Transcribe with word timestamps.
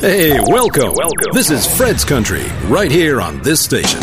Hey, 0.00 0.40
welcome. 0.46 0.94
Welcome. 0.94 1.34
This 1.34 1.50
is 1.50 1.66
Fred's 1.76 2.06
Country, 2.06 2.46
right 2.68 2.90
here 2.90 3.20
on 3.20 3.42
this 3.42 3.62
station. 3.62 4.00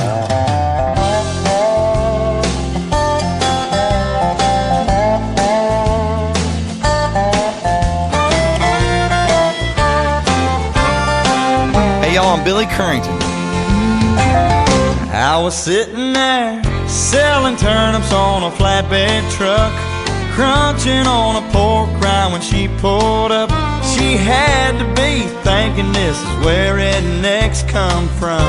Hey 11.98 12.14
y'all, 12.14 12.28
I'm 12.28 12.44
Billy 12.44 12.66
Currington. 12.66 13.20
I 15.10 15.42
was 15.42 15.58
sitting 15.58 16.14
there 16.14 16.62
selling 16.88 17.58
turnips 17.58 18.14
on 18.14 18.44
a 18.44 18.52
flatbed 18.56 19.32
truck, 19.32 19.74
crunching 20.36 21.08
on 21.08 21.44
a 21.44 21.52
pork 21.52 21.90
rind 22.00 22.34
when 22.34 22.42
she 22.44 22.68
pulled 22.78 23.32
up. 23.32 23.67
She 23.98 24.16
had 24.16 24.78
to 24.78 24.86
be 24.94 25.26
thinking 25.42 25.92
this 25.92 26.16
is 26.16 26.46
where 26.46 26.76
rednecks 26.76 27.68
come 27.68 28.08
from. 28.20 28.48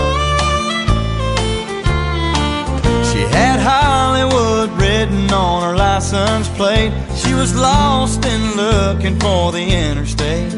She 3.11 3.23
had 3.35 3.59
Hollywood 3.59 4.71
written 4.79 5.33
on 5.33 5.63
her 5.63 5.75
license 5.75 6.49
plate. 6.51 6.93
She 7.17 7.33
was 7.33 7.57
lost 7.57 8.27
and 8.27 8.57
looking 8.57 9.19
for 9.19 9.51
the 9.51 9.65
interstate, 9.65 10.53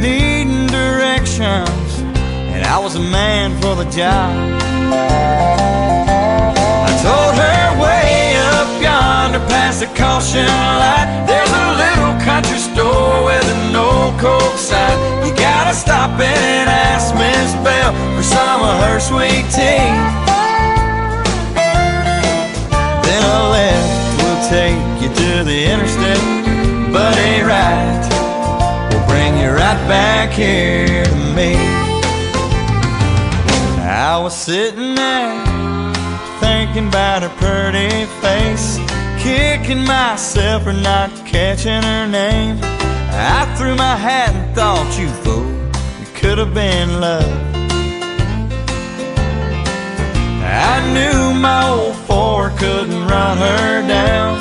needing 0.00 0.66
directions, 0.66 2.00
and 2.00 2.66
I 2.66 2.78
was 2.80 2.96
a 2.96 3.00
man 3.00 3.52
for 3.60 3.76
the 3.76 3.88
job. 3.90 4.60
I 6.88 6.92
told 7.04 7.34
her 7.36 7.51
past 9.48 9.80
the 9.80 9.86
caution 9.98 10.46
light, 10.46 11.24
there's 11.26 11.50
a 11.50 11.66
little 11.82 12.14
country 12.24 12.58
store 12.58 13.24
with 13.24 13.44
an 13.44 13.76
old 13.76 14.18
coke 14.20 14.58
sign. 14.58 14.96
You 15.26 15.34
gotta 15.34 15.74
stop 15.74 16.18
in 16.20 16.40
and 16.58 16.68
ask 16.68 17.14
Miss 17.14 17.54
Bell 17.64 17.92
for 18.16 18.22
some 18.22 18.60
of 18.62 18.76
her 18.84 18.98
sweet 19.00 19.44
tea. 19.50 19.90
Then 23.06 23.22
a 23.22 23.40
left 23.56 24.22
will 24.22 24.40
take 24.48 25.02
you 25.02 25.08
to 25.08 25.44
the 25.44 25.58
interstate, 25.72 26.92
but 26.92 27.16
a 27.18 27.42
right 27.42 28.02
will 28.90 29.06
bring 29.06 29.38
you 29.38 29.50
right 29.50 29.80
back 29.88 30.30
here 30.30 31.04
to 31.04 31.16
me. 31.34 31.56
I 33.84 34.18
was 34.18 34.34
sitting 34.34 34.94
there 34.94 35.42
thinking 36.40 36.88
about 36.88 37.22
her 37.22 37.32
pretty 37.38 38.06
face, 38.20 38.78
kicking 39.22 39.84
myself 39.84 40.64
for 40.64 40.72
not 40.72 41.10
catching 41.24 41.82
her 41.82 42.06
name. 42.08 42.58
I 42.60 43.46
threw 43.56 43.76
my 43.76 43.94
hat 43.94 44.34
and 44.34 44.54
thought, 44.54 44.98
you 44.98 45.08
fool, 45.22 45.46
it 46.02 46.12
could 46.14 46.38
have 46.38 46.52
been 46.52 47.00
love. 47.00 47.52
I 50.42 50.74
knew 50.92 51.38
my 51.40 51.68
old 51.68 51.96
Ford 52.06 52.52
couldn't 52.58 53.06
run 53.06 53.38
her 53.38 53.86
down. 53.86 54.34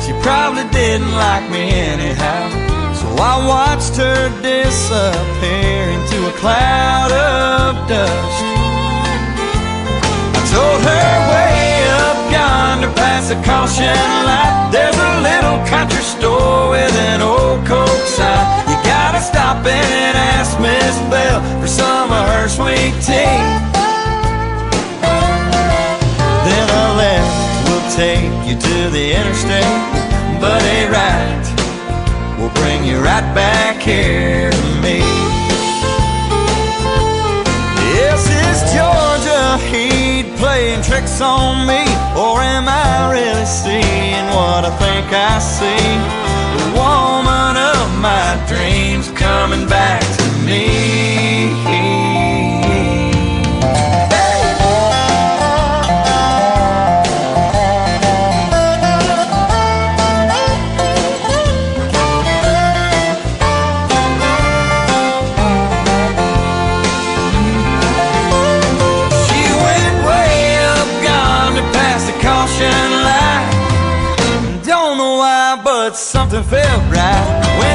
She 0.00 0.12
probably 0.22 0.66
didn't 0.70 1.12
like 1.12 1.48
me 1.50 1.70
anyhow. 1.70 2.48
So 2.94 3.06
I 3.20 3.34
watched 3.46 3.96
her 3.96 4.30
disappear 4.40 5.82
into 5.96 6.18
a 6.28 6.32
cloud 6.40 7.12
of 7.12 7.88
dust. 7.88 8.44
I 10.34 10.40
told 10.50 10.80
her 10.80 11.21
yonder 13.30 13.40
a 13.40 13.44
caution 13.44 13.86
light, 14.26 14.70
there's 14.72 14.96
a 14.96 15.20
little 15.20 15.64
country 15.66 16.02
store 16.02 16.70
with 16.70 16.94
an 16.96 17.20
old 17.20 17.64
coke 17.66 18.06
sign. 18.06 18.68
You 18.68 18.76
gotta 18.84 19.20
stop 19.20 19.64
and 19.64 20.16
ask 20.16 20.58
Miss 20.60 20.98
Bell 21.10 21.40
for 21.60 21.66
some 21.66 22.10
of 22.10 22.28
her 22.28 22.48
sweet 22.48 22.94
tea. 23.02 23.38
Then 26.46 26.66
a 26.68 26.86
left 26.96 27.68
will 27.68 27.86
take 27.94 28.32
you 28.48 28.56
to 28.58 28.90
the 28.90 29.14
interstate, 29.14 30.40
but 30.40 30.62
a 30.62 30.88
right 30.90 31.44
will 32.38 32.52
bring 32.60 32.84
you 32.84 32.98
right 32.98 33.34
back 33.34 33.80
here 33.80 34.50
to 34.50 34.66
me. 34.82 34.98
Yes, 37.94 38.26
is 38.26 38.60
Georgia 38.74 39.58
Heat 40.22 40.36
playing 40.36 40.82
tricks 40.82 41.20
on 41.20 41.66
me, 41.66 41.82
or 42.16 42.38
am 42.40 42.68
I 42.68 43.10
really 43.10 43.44
seeing 43.44 44.26
what 44.26 44.64
I 44.64 44.70
think 44.78 45.12
I 45.12 45.38
see? 45.40 45.88
The 46.58 46.68
woman 46.78 47.56
of 47.56 48.00
my 48.00 48.38
dreams 48.46 49.10
coming 49.18 49.66
back 49.66 50.00
to 50.18 50.46
me. 50.46 52.11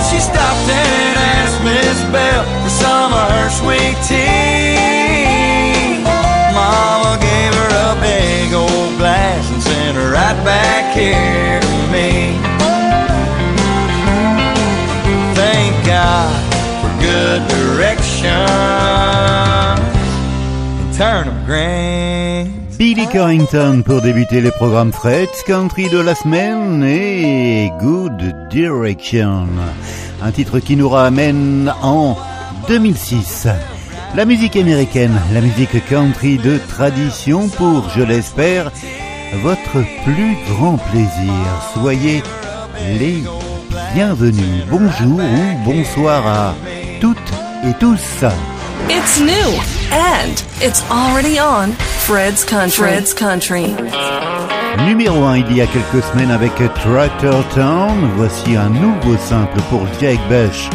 She 0.10 0.20
stopped 0.20 0.70
and 0.70 1.18
asked 1.36 1.62
Miss 1.64 2.00
Bell 2.12 2.44
for 2.64 2.70
some 2.70 3.12
of 3.12 3.28
her 3.36 3.50
sweet 3.50 3.98
tea. 4.08 6.02
Mama 6.56 7.20
gave 7.20 7.54
her 7.54 7.72
a 7.88 8.00
big 8.00 8.54
old 8.54 8.98
glass 8.98 9.44
and 9.52 9.62
sent 9.62 9.98
her 9.98 10.12
right 10.14 10.40
back 10.46 10.96
here 10.96 11.60
to 11.60 11.78
me. 11.92 12.40
Thank 15.36 15.74
God 15.86 16.32
for 16.80 16.92
good 17.04 17.42
direction. 17.50 18.48
Turnip 20.98 21.46
grains. 21.46 22.17
Billy 22.78 23.08
Carrington 23.08 23.82
pour 23.84 24.02
débuter 24.02 24.40
les 24.40 24.52
programmes 24.52 24.94
Fred's 24.94 25.42
Country 25.48 25.90
de 25.90 25.98
la 25.98 26.14
semaine 26.14 26.84
et 26.84 27.72
Good 27.80 28.50
Direction, 28.52 29.48
un 30.22 30.32
titre 30.32 30.60
qui 30.60 30.76
nous 30.76 30.88
ramène 30.88 31.74
en 31.82 32.16
2006. 32.68 33.48
La 34.16 34.26
musique 34.26 34.56
américaine, 34.56 35.20
la 35.34 35.42
musique 35.42 35.84
country 35.88 36.38
de 36.38 36.60
tradition 36.70 37.48
pour, 37.50 37.90
je 37.96 38.04
l'espère, 38.04 38.72
votre 39.42 39.84
plus 40.04 40.38
grand 40.50 40.78
plaisir. 40.78 41.34
Soyez 41.74 42.22
les 43.00 43.24
bienvenus. 43.96 44.64
Bonjour 44.70 45.20
ou 45.20 45.66
bonsoir 45.66 46.28
à 46.28 46.56
toutes 47.02 47.18
et 47.68 47.74
tous. 47.80 48.24
It's 48.88 49.20
new 49.20 49.60
and 49.92 50.44
it's 50.62 50.84
already 50.92 51.40
on 51.40 51.76
Fred's 52.08 52.46
Country. 52.46 52.88
Fred's 52.88 53.14
Country. 53.14 53.76
Numéro 54.86 55.26
1 55.26 55.40
il 55.40 55.58
y 55.58 55.62
a 55.62 55.68
quelques 55.68 56.02
semaines 56.06 56.32
avec 56.32 56.54
Tractor 56.56 57.44
Town. 57.50 58.10
Voici 58.16 58.56
un 58.56 58.70
nouveau 58.70 59.18
simple 59.18 59.60
pour 59.70 59.86
Jake 60.00 60.22
Bush, 60.30 60.70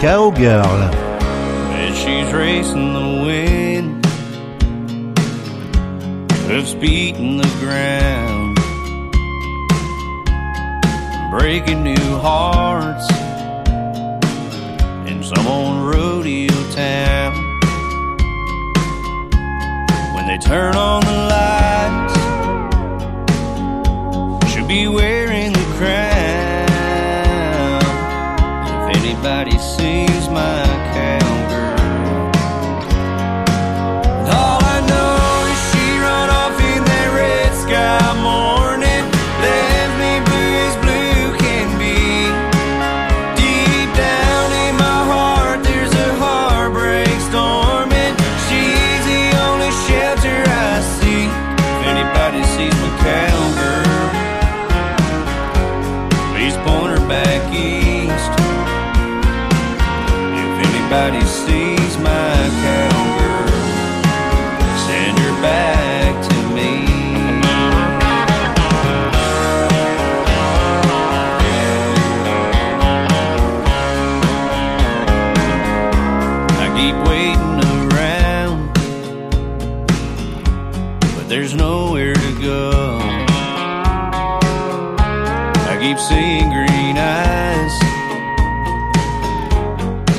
Cowgirl. 0.00 0.64
And 1.72 1.92
she's 1.92 2.32
racing 2.32 2.92
the 2.94 3.24
wind, 3.26 4.06
hoofs 6.46 6.74
beating 6.74 7.38
the 7.38 7.48
ground, 7.58 8.56
breaking 11.32 11.82
new 11.82 12.16
hearts 12.22 13.10
in 15.08 15.24
some 15.24 15.48
old 15.48 15.92
rodeo 15.92 16.54
town. 16.70 17.05
Turn 20.46 20.76
on 20.76 21.00
the 21.04 21.12
lights, 21.34 22.14
she'll 24.52 24.66
be 24.66 24.86
wearing 24.86 25.25
there's 81.28 81.54
nowhere 81.54 82.14
to 82.14 82.40
go. 82.40 82.98
I 85.68 85.76
keep 85.80 85.98
seeing 85.98 86.50
green 86.50 86.96
eyes 86.96 87.74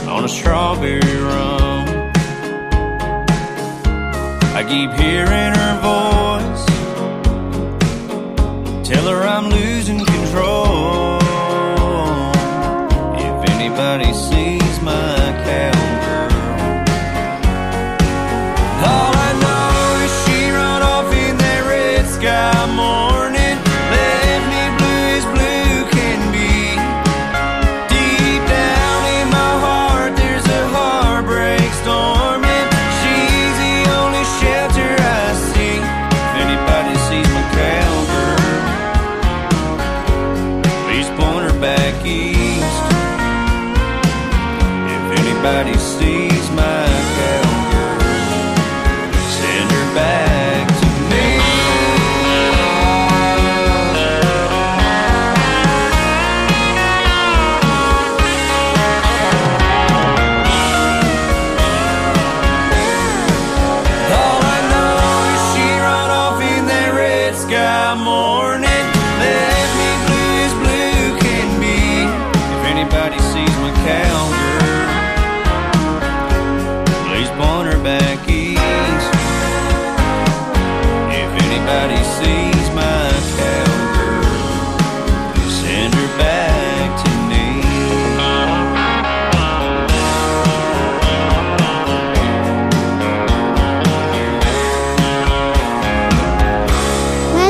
on 0.08 0.26
a 0.26 0.30
strawberry 0.30 1.00
rum. 1.22 1.88
I 4.54 4.64
keep 4.68 4.92
hearing 5.00 5.54
her 5.60 5.77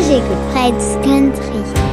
j'écoute 0.07 0.37
Fred's 0.53 0.95
Country. 1.03 1.86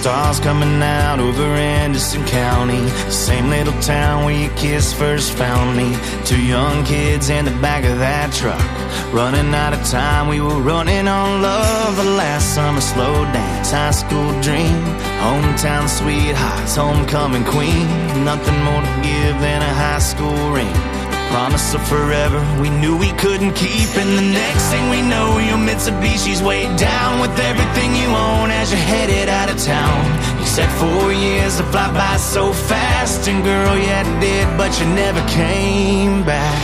Stars 0.00 0.40
coming 0.40 0.82
out 0.82 1.20
over 1.20 1.42
Anderson 1.42 2.24
County. 2.24 2.88
Same 3.10 3.50
little 3.50 3.78
town 3.82 4.24
where 4.24 4.34
your 4.34 4.56
kiss 4.56 4.94
first 4.94 5.32
found 5.32 5.76
me. 5.76 5.94
Two 6.24 6.40
young 6.40 6.84
kids 6.86 7.28
in 7.28 7.44
the 7.44 7.50
back 7.60 7.84
of 7.84 7.98
that 7.98 8.32
truck. 8.32 8.64
Running 9.12 9.52
out 9.54 9.74
of 9.74 9.84
time, 9.84 10.28
we 10.28 10.40
were 10.40 10.60
running 10.60 11.06
on 11.06 11.42
love. 11.42 11.96
The 11.96 12.10
last 12.22 12.54
summer 12.54 12.80
slow 12.80 13.24
dance, 13.36 13.72
high 13.72 13.90
school 13.90 14.30
dream. 14.40 14.80
Hometown 15.20 15.86
sweethearts, 15.86 16.76
homecoming 16.76 17.44
queen. 17.44 17.86
Nothing 18.24 18.58
more 18.64 18.80
to 18.80 18.94
give 19.02 19.36
than 19.44 19.60
a 19.60 19.74
high 19.74 19.98
school 19.98 20.50
ring. 20.50 20.89
Promise 21.30 21.74
of 21.74 21.86
forever, 21.86 22.42
we 22.60 22.70
knew 22.70 22.98
we 22.98 23.12
couldn't 23.12 23.54
keep. 23.54 23.86
And 23.94 24.18
the 24.18 24.28
next 24.34 24.66
thing 24.66 24.90
we 24.90 25.00
know, 25.00 25.38
your 25.38 25.62
Mitsubishi's 25.62 26.42
weighed 26.42 26.74
down 26.76 27.20
with 27.20 27.38
everything 27.38 27.94
you 27.94 28.10
own 28.10 28.50
as 28.50 28.72
you're 28.72 28.82
headed 28.82 29.28
out 29.28 29.48
of 29.48 29.56
town. 29.62 30.02
You 30.40 30.46
said 30.46 30.66
four 30.82 31.12
years 31.12 31.58
to 31.58 31.62
fly 31.70 31.86
by 31.94 32.16
so 32.16 32.52
fast, 32.52 33.28
and 33.28 33.44
girl, 33.44 33.78
yeah, 33.78 34.02
it 34.02 34.20
did, 34.20 34.46
but 34.58 34.74
you 34.80 34.86
never 34.90 35.22
came 35.30 36.26
back. 36.26 36.58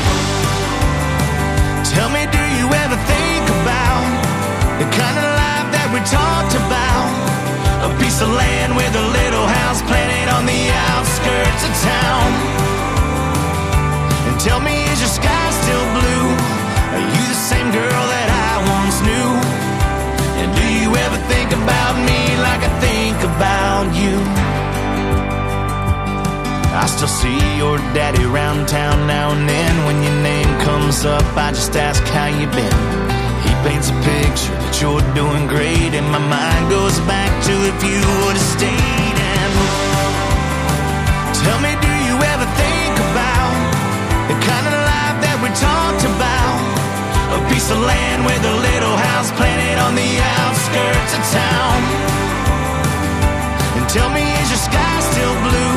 Tell 1.94 2.10
me, 2.10 2.26
do 2.26 2.42
you 2.58 2.66
ever 2.66 2.98
think 3.06 3.44
about 3.62 4.02
the 4.82 4.88
kind 4.90 5.14
of 5.14 5.26
life 5.30 5.68
that 5.78 5.88
we 5.94 6.02
talked 6.10 6.58
about? 6.58 7.06
A 7.86 7.90
piece 8.02 8.18
of 8.18 8.34
land 8.34 8.74
with 8.74 8.90
a 8.98 9.06
little 9.14 9.46
house 9.46 9.78
planted 9.86 10.26
on 10.34 10.42
the 10.42 10.62
outskirts 10.90 11.62
of 11.62 11.72
town. 11.86 12.65
Tell 14.38 14.60
me, 14.60 14.84
is 14.92 15.00
your 15.00 15.10
sky 15.10 15.46
still 15.50 15.86
blue? 15.96 16.26
Are 16.94 17.02
you 17.02 17.24
the 17.34 17.40
same 17.50 17.68
girl 17.72 18.04
that 18.14 18.28
I 18.30 18.52
once 18.78 18.98
knew? 19.02 19.30
And 20.40 20.48
do 20.54 20.66
you 20.80 20.90
ever 20.94 21.18
think 21.26 21.50
about 21.50 21.94
me 22.06 22.20
like 22.46 22.62
I 22.62 22.72
think 22.78 23.18
about 23.26 23.90
you? 23.96 24.16
I 26.76 26.86
still 26.86 27.08
see 27.08 27.40
your 27.56 27.78
daddy 27.96 28.22
around 28.24 28.68
town 28.68 29.06
now 29.08 29.32
and 29.32 29.48
then. 29.48 29.72
When 29.86 30.02
your 30.04 30.18
name 30.22 30.52
comes 30.60 31.04
up, 31.04 31.24
I 31.36 31.50
just 31.50 31.74
ask 31.74 32.04
how 32.04 32.28
you 32.28 32.46
been. 32.46 32.80
He 33.42 33.52
paints 33.66 33.88
a 33.90 33.96
picture 34.04 34.54
that 34.62 34.78
you're 34.80 35.02
doing 35.16 35.48
great, 35.48 35.90
and 35.96 36.06
my 36.12 36.20
mind 36.20 36.70
goes 36.70 37.00
back 37.08 37.32
to 37.48 37.52
if 37.72 37.78
you 37.82 37.98
would 38.22 38.36
have 38.36 38.50
stayed. 38.54 39.16
And 39.32 39.52
tell 41.42 41.58
me, 41.64 41.72
do 41.80 41.92
you 42.06 42.16
ever 42.30 42.46
think 42.60 42.75
talked 45.60 46.04
about? 46.04 46.58
A 47.36 47.40
piece 47.50 47.70
of 47.70 47.78
land 47.78 48.24
with 48.24 48.42
a 48.44 48.56
little 48.68 48.96
house 48.96 49.30
planted 49.32 49.78
on 49.80 49.94
the 49.94 50.12
outskirts 50.40 51.12
of 51.16 51.22
town. 51.32 51.78
And 53.76 53.88
tell 53.88 54.10
me, 54.10 54.24
is 54.42 54.48
your 54.50 54.62
sky 54.68 55.00
still 55.00 55.34
blue? 55.48 55.75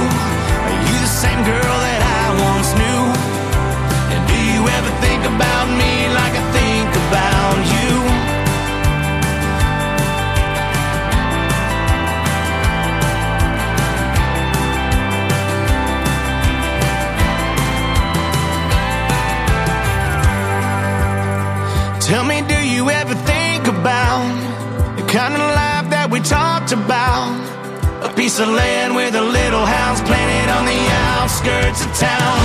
Of 28.41 28.48
land 28.50 28.96
with 28.96 29.15
a 29.15 29.22
little 29.22 29.65
house 29.65 30.00
planted 30.01 30.50
on 30.53 30.63
the 30.63 30.79
outskirts 31.17 31.84
of 31.84 31.91
town. 31.98 32.39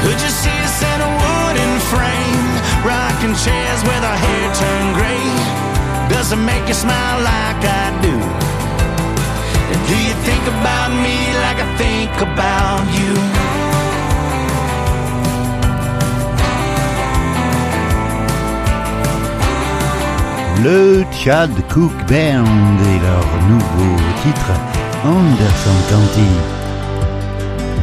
Could 0.00 0.18
you 0.24 0.30
see 0.30 0.56
us 0.64 0.78
in 0.80 0.98
a 1.04 1.10
wooden 1.20 1.72
frame, 1.92 2.48
rocking 2.80 3.34
chairs 3.36 3.82
with 3.84 4.02
our 4.08 4.16
hair 4.16 4.46
turned 4.54 4.94
gray? 4.96 5.26
Does 6.08 6.32
it 6.32 6.40
make 6.40 6.66
you 6.66 6.74
smile 6.74 7.18
like 7.20 7.60
I 7.60 7.86
do? 8.00 8.16
And 9.72 9.80
do 9.90 9.96
you 10.08 10.14
think 10.24 10.44
about 10.48 10.90
me 11.04 11.16
like 11.44 11.58
I 11.60 11.68
think 11.76 12.12
about 12.22 12.86
you? 12.96 13.35
Le 20.64 21.04
Chad 21.12 21.50
Cooke 21.68 22.06
Band 22.08 22.44
et 22.46 22.98
leur 23.02 23.26
nouveau 23.48 23.96
titre 24.22 24.52
Anderson 25.04 25.76
County. 25.90 26.32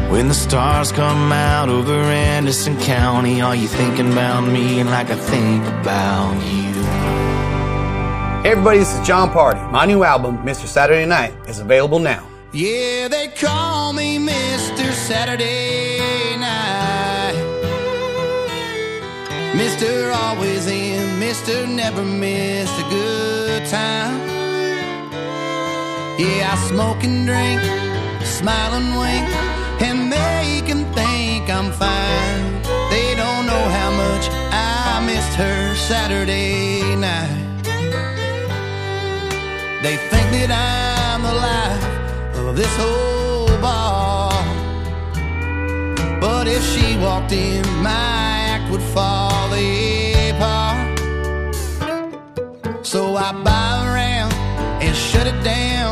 When 0.10 0.28
the 0.28 0.34
stars 0.34 0.92
come 0.92 1.32
out 1.32 1.70
over 1.70 1.94
Anderson 1.94 2.76
County, 2.80 3.42
are 3.42 3.56
you 3.56 3.68
thinking 3.68 4.12
about 4.12 4.42
me 4.42 4.84
like 4.84 5.10
I 5.10 5.16
think 5.16 5.64
about 5.82 6.36
you? 6.52 6.74
Hey 8.44 8.52
everybody, 8.52 8.80
this 8.80 8.94
is 8.94 9.08
Jon 9.08 9.30
Pardi. 9.30 9.60
My 9.72 9.86
new 9.86 10.04
album, 10.04 10.38
Mr. 10.44 10.68
Saturday 10.68 11.06
Night, 11.06 11.34
is 11.48 11.60
available 11.60 12.00
now. 12.00 12.28
Yeah, 12.52 13.08
they 13.08 13.30
call 13.30 13.94
me 13.94 14.18
Mr. 14.18 14.92
Saturday 14.92 16.38
Night. 16.38 17.34
Mr. 19.54 20.14
Always 20.14 20.68
in, 20.68 20.83
Mr. 21.24 21.66
Never 21.66 22.04
missed 22.04 22.78
a 22.84 22.88
good 22.90 23.66
time. 23.68 24.20
Yeah, 26.20 26.52
I 26.54 26.56
smoke 26.70 27.02
and 27.08 27.26
drink, 27.26 27.62
smile 28.38 28.74
and 28.80 28.90
wink, 29.02 29.28
and 29.88 30.00
make 30.16 30.68
'em 30.70 30.84
think 31.00 31.44
I'm 31.58 31.70
fine. 31.84 32.44
They 32.94 33.08
don't 33.22 33.46
know 33.50 33.64
how 33.78 33.90
much 34.04 34.26
I 34.52 35.00
missed 35.10 35.36
her 35.44 35.60
Saturday 35.90 36.82
night. 37.10 37.46
They 39.86 39.96
think 40.12 40.28
that 40.38 40.52
I'm 40.52 41.22
the 41.30 41.36
life 41.50 41.86
of 42.40 42.56
this 42.62 42.74
whole 42.82 43.56
bar. 43.68 44.34
But 46.24 46.46
if 46.58 46.64
she 46.74 46.86
walked 47.06 47.34
in, 47.48 47.64
my 47.90 48.34
act 48.54 48.66
would 48.72 48.86
fall 48.96 49.33
So 52.94 53.16
I 53.16 53.32
buy 53.32 53.88
around 53.88 54.34
and 54.84 54.96
shut 54.96 55.26
it 55.26 55.44
down 55.44 55.83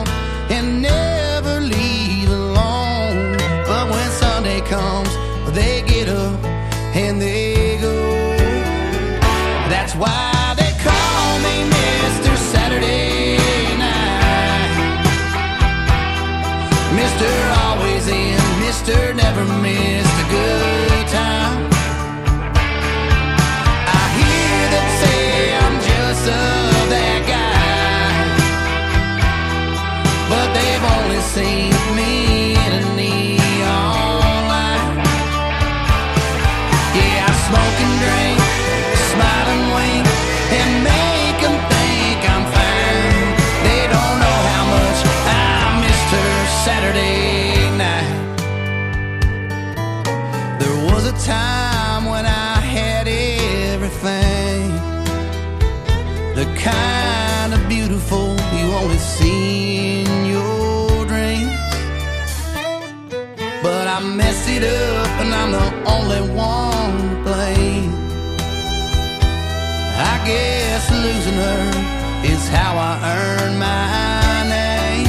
losing 71.41 71.83
is 72.31 72.47
how 72.47 72.73
I 72.77 72.93
earn 73.17 73.53
my 73.57 74.43
name. 74.57 75.07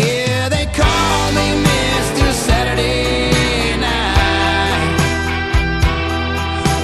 Yeah, 0.00 0.48
they 0.48 0.66
call 0.80 1.32
me 1.38 1.48
Mr. 1.70 2.26
Saturday 2.32 3.76
Night. 3.86 4.96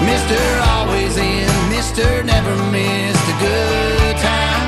Mr. 0.09 0.39
Always 0.73 1.17
in, 1.17 1.49
Mr. 1.75 2.07
Never 2.25 2.55
missed 2.77 3.27
a 3.35 3.37
good 3.47 4.17
time. 4.31 4.67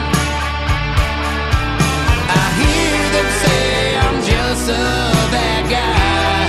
I 2.43 2.45
hear 2.61 3.03
them 3.15 3.29
say 3.43 3.65
I'm 4.05 4.19
jealous 4.29 4.65
of 4.69 5.25
that 5.37 5.63
guy, 5.77 6.45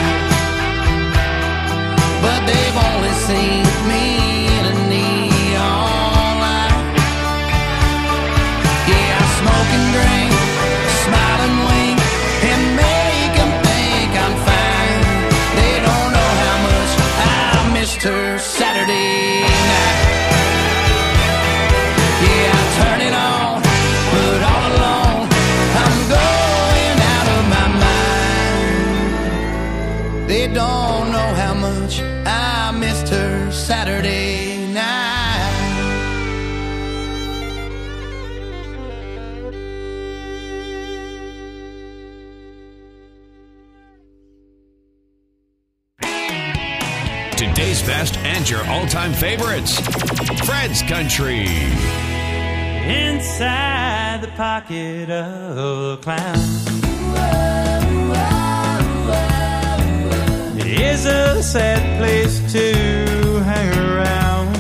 but 2.24 2.40
they've 2.48 2.80
only 2.90 3.14
seen 3.28 3.67
time 48.98 49.14
favorites. 49.14 49.80
Fred's 50.48 50.82
Country. 50.82 51.46
Inside 53.06 54.22
the 54.24 54.32
pocket 54.36 55.12
of 55.12 56.00
a 56.00 56.02
clown 56.02 56.40
is 60.58 61.06
a 61.06 61.44
sad 61.44 61.84
place 62.00 62.40
to 62.52 62.66
hang 63.52 63.70
around. 63.88 64.56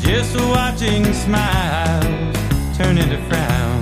Just 0.00 0.36
watching 0.54 1.02
smiles 1.14 2.36
turn 2.76 2.96
into 2.96 3.18
frowns. 3.28 3.77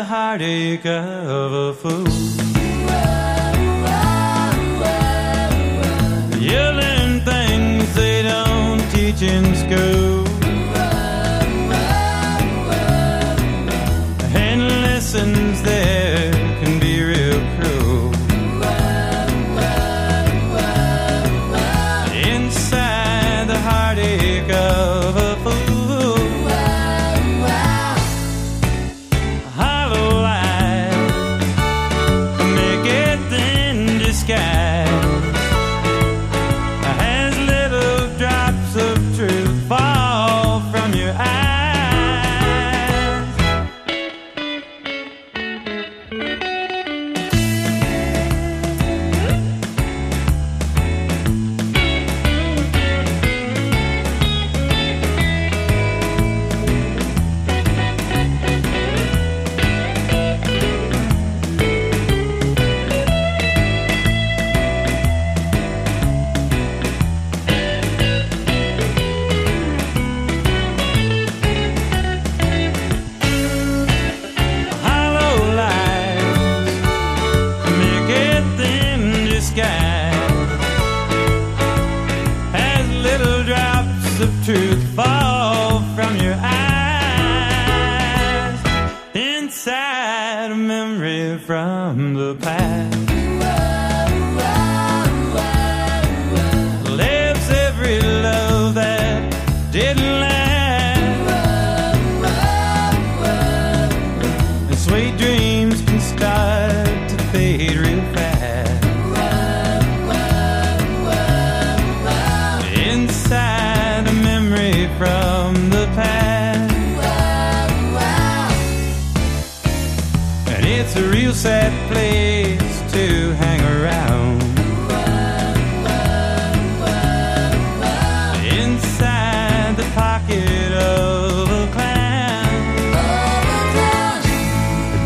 The 0.00 0.06
heartache 0.06 0.86
of 0.86 1.52
a 1.52 1.74
fool. 1.74 2.04
Learn 6.80 7.20
things 7.20 7.94
they 7.94 8.22
don't 8.22 8.80
teach 8.92 9.20
in 9.20 9.49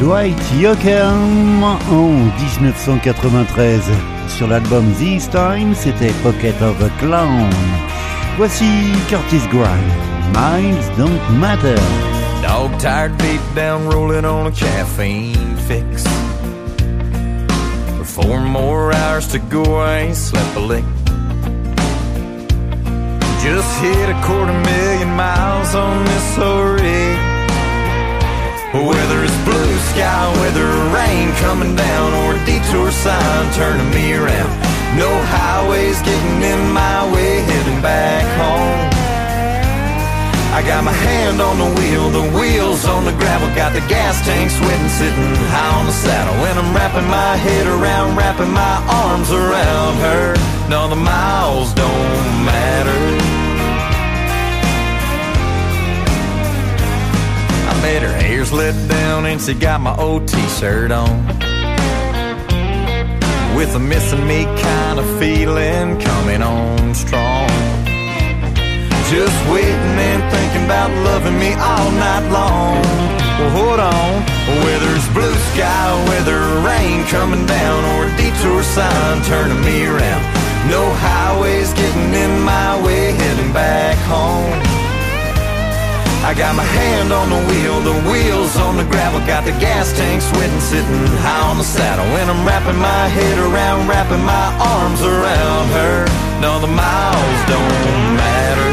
Dwight 0.04 0.36
Yoakam 0.60 1.64
en 1.64 2.12
1993. 2.36 3.80
Sur 4.28 4.48
l'album 4.48 4.84
This 4.98 5.30
Time, 5.30 5.74
c'était 5.74 6.12
Pocket 6.22 6.60
of 6.60 6.76
a 6.82 6.90
Clown. 6.98 7.48
Voici 8.36 8.66
Curtis 9.08 9.48
Grimes. 9.50 9.94
Minds 10.34 10.90
don't 10.98 11.40
matter. 11.40 11.80
Dog 12.42 12.78
tired, 12.78 13.16
beat 13.16 13.40
down, 13.54 13.88
rolling 13.88 14.26
on 14.26 14.46
a 14.46 14.50
caffeine 14.50 15.56
fix. 15.66 16.04
Four 18.04 18.40
more 18.42 18.92
hours 18.92 19.26
to 19.28 19.38
go, 19.38 19.62
I 19.62 20.00
ain't 20.00 20.16
slept 20.16 20.54
a 20.54 20.60
lick. 20.60 20.84
Just 23.42 23.80
hit 23.80 24.10
a 24.10 24.20
quarter 24.22 24.52
million 24.52 25.16
miles 25.16 25.74
on 25.74 26.04
this 26.04 26.38
old. 26.38 26.74
Whether 28.74 29.22
it's 29.22 29.38
blue 29.46 29.78
sky, 29.94 30.26
whether 30.42 30.66
rain 30.90 31.30
coming 31.38 31.76
down, 31.76 32.12
or 32.26 32.34
a 32.34 32.44
detour 32.44 32.90
sign 32.90 33.52
turning 33.54 33.88
me 33.94 34.14
around. 34.14 34.50
No 34.98 35.06
highways 35.30 36.02
getting 36.02 36.42
in 36.42 36.72
my 36.74 37.06
way, 37.14 37.38
heading 37.46 37.80
back 37.80 38.26
home. 38.34 38.90
I 40.58 40.62
got 40.66 40.82
my 40.82 40.90
hand 40.92 41.40
on 41.40 41.58
the 41.58 41.70
wheel, 41.78 42.10
the 42.10 42.26
wheels 42.36 42.84
on 42.84 43.04
the 43.04 43.12
gravel, 43.12 43.46
got 43.54 43.74
the 43.74 43.84
gas 43.86 44.18
tank 44.26 44.50
sweating, 44.50 44.88
sitting 44.88 45.34
high 45.54 45.78
on 45.78 45.86
the 45.86 45.92
saddle. 45.92 46.34
And 46.34 46.58
I'm 46.58 46.74
wrapping 46.74 47.06
my 47.06 47.36
head 47.36 47.68
around, 47.68 48.16
wrapping 48.16 48.50
my 48.50 48.82
arms 48.90 49.30
around 49.30 49.94
her. 50.02 50.34
No, 50.68 50.88
the 50.88 50.98
miles 50.98 51.72
don't 51.74 52.44
matter. 52.44 53.33
I 57.84 57.86
bet 57.86 58.02
her 58.02 58.16
hair's 58.16 58.50
let 58.50 58.72
down 58.88 59.26
and 59.26 59.38
she 59.38 59.52
got 59.52 59.78
my 59.78 59.94
old 59.98 60.26
t-shirt 60.26 60.90
on. 60.90 61.26
With 63.54 63.76
a 63.76 63.78
missing 63.78 64.26
me 64.26 64.44
kind 64.44 64.98
of 64.98 65.06
feeling 65.20 66.00
coming 66.00 66.40
on 66.40 66.94
strong. 66.94 67.46
Just 69.12 69.36
waiting 69.52 69.96
and 70.00 70.22
thinking 70.32 70.64
about 70.64 70.88
loving 71.04 71.38
me 71.38 71.52
all 71.52 71.90
night 72.00 72.26
long. 72.32 72.80
Well, 73.36 73.52
hold 73.52 73.80
on. 73.80 74.12
Whether 74.64 74.88
it's 74.96 75.08
blue 75.12 75.36
sky, 75.52 75.84
whether 76.08 76.40
rain 76.64 77.04
coming 77.12 77.44
down, 77.44 77.84
or 77.92 78.06
a 78.08 78.16
detour 78.16 78.62
sign 78.62 79.22
turning 79.24 79.60
me 79.60 79.84
around. 79.84 80.24
No 80.72 80.82
highways 81.04 81.70
getting 81.74 82.14
in 82.14 82.40
my 82.40 82.82
way, 82.82 83.12
heading 83.12 83.52
back 83.52 83.98
home. 84.08 84.83
I 86.24 86.32
got 86.32 86.56
my 86.56 86.64
hand 86.64 87.12
on 87.12 87.28
the 87.28 87.42
wheel, 87.52 87.80
the 87.84 88.00
wheels 88.08 88.56
on 88.56 88.78
the 88.78 88.84
gravel, 88.84 89.20
got 89.26 89.44
the 89.44 89.52
gas 89.60 89.92
tank 89.92 90.22
sweating, 90.22 90.58
sitting 90.58 91.06
high 91.20 91.50
on 91.50 91.58
the 91.58 91.64
saddle. 91.64 92.06
When 92.16 92.30
I'm 92.30 92.46
wrapping 92.46 92.80
my 92.80 93.08
head 93.08 93.36
around, 93.38 93.86
wrapping 93.86 94.24
my 94.24 94.48
arms 94.56 95.02
around 95.02 95.68
her. 95.76 96.08
No, 96.40 96.58
the 96.64 96.66
miles 96.66 97.40
don't 97.52 98.16
matter. 98.16 98.72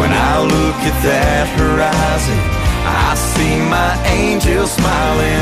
When 0.00 0.10
I 0.10 0.40
look 0.40 0.78
at 0.88 0.98
that 1.04 1.46
horizon, 1.60 2.40
I 2.88 3.14
see 3.14 3.60
my 3.68 3.92
angel 4.08 4.66
smiling. 4.66 5.39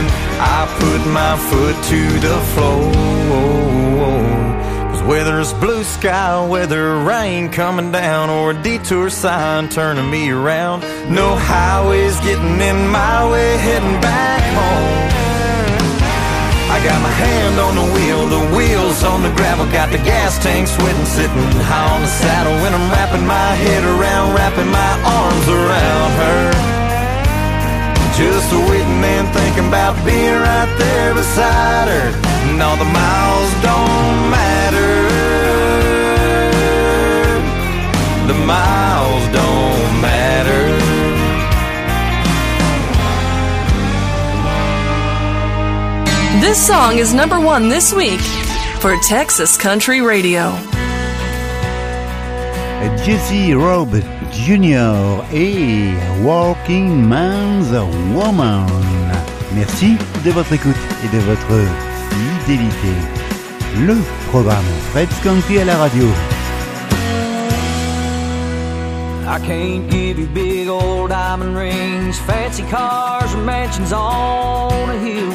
Put 0.78 1.06
my 1.06 1.36
foot 1.50 1.76
to 1.90 2.02
the 2.20 2.38
floor. 2.54 2.92
Cause 4.90 5.02
whether 5.02 5.40
it's 5.40 5.52
blue 5.54 5.84
sky, 5.84 6.46
whether 6.46 6.98
rain 6.98 7.50
coming 7.50 7.90
down, 7.92 8.30
or 8.30 8.52
a 8.52 8.62
detour 8.62 9.10
sign 9.10 9.68
turning 9.68 10.10
me 10.10 10.30
around, 10.30 10.82
no 11.12 11.36
highways 11.36 12.18
getting 12.20 12.60
in 12.60 12.88
my 12.88 13.30
way, 13.30 13.56
heading 13.58 14.00
back 14.00 14.42
home. 14.54 15.08
I 16.70 16.84
got 16.84 17.00
my 17.02 17.10
hand 17.10 17.58
on 17.58 17.74
the 17.74 17.88
wheel, 17.94 18.26
the 18.28 18.56
wheels 18.56 19.02
on 19.02 19.22
the 19.22 19.32
gravel, 19.34 19.66
got 19.72 19.90
the 19.90 19.98
gas 19.98 20.38
tank 20.42 20.68
sweating, 20.68 21.06
sitting 21.06 21.50
high 21.66 21.94
on 21.94 22.02
the 22.02 22.06
saddle. 22.06 22.52
When 22.62 22.72
I'm 22.72 22.90
wrapping 22.90 23.26
my 23.26 23.50
head 23.64 23.82
around, 23.82 24.34
wrapping 24.34 24.70
my 24.70 24.92
arms 25.02 25.48
around 25.48 26.10
her. 26.22 26.87
Just 28.18 28.52
waiting 28.52 29.00
thinking 29.32 29.68
about 29.68 29.94
being 30.04 30.34
right 30.34 30.74
there 30.76 31.14
beside 31.14 31.86
her. 31.86 32.10
And 32.50 32.60
all 32.60 32.76
the 32.76 32.84
miles 32.84 33.52
don't 33.62 34.30
matter. 34.30 34.94
The 38.26 38.38
miles 38.44 39.24
don't 39.32 40.00
matter. 40.00 40.64
This 46.40 46.66
song 46.66 46.98
is 46.98 47.14
number 47.14 47.38
one 47.38 47.68
this 47.68 47.92
week 47.92 48.20
for 48.80 48.96
Texas 49.02 49.56
Country 49.56 50.00
Radio. 50.00 50.58
Jesse 53.04 53.54
Robb 53.54 53.94
Jr. 54.32 55.24
et 55.32 55.94
Walking 56.22 57.02
Man's 57.02 57.72
Woman. 58.14 58.66
Merci 59.54 59.96
de 60.24 60.30
votre 60.30 60.52
écoute 60.52 60.76
et 61.04 61.16
de 61.16 61.20
votre 61.22 61.66
fidélité. 62.44 62.92
Le 63.86 63.96
programme 64.30 64.64
Fred's 64.92 65.18
Country 65.22 65.60
à 65.60 65.64
la 65.64 65.76
radio. 65.76 66.04
I 69.26 69.38
can't 69.46 69.90
give 69.90 70.18
you 70.18 70.26
big 70.26 70.68
old 70.68 71.10
diamond 71.10 71.54
rings, 71.54 72.18
fancy 72.20 72.62
cars, 72.64 73.34
or 73.34 73.42
mansions 73.42 73.92
on 73.92 74.88
a 74.88 74.98
hill. 74.98 75.32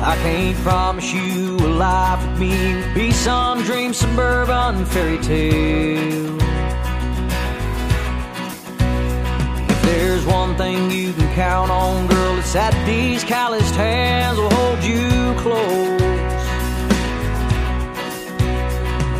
I 0.00 0.16
can't 0.22 0.56
promise 0.64 1.12
you 1.12 1.56
a 1.56 1.68
life 1.68 2.17
me, 2.38 2.82
be 2.94 3.10
some 3.10 3.62
dream 3.62 3.92
suburban 3.92 4.84
fairy 4.86 5.18
tale. 5.18 6.36
If 9.70 9.82
there's 9.82 10.24
one 10.26 10.56
thing 10.56 10.90
you 10.90 11.12
can 11.12 11.34
count 11.34 11.70
on, 11.70 12.06
girl, 12.06 12.38
it's 12.38 12.52
that 12.52 12.74
these 12.86 13.24
calloused 13.24 13.74
hands 13.74 14.38
will 14.38 14.50
hold 14.50 14.82
you 14.84 15.34
close. 15.42 16.00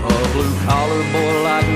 A 0.04 0.33
blue 0.33 0.54
collar 0.66 1.02
boy 1.12 1.42
like 1.42 1.67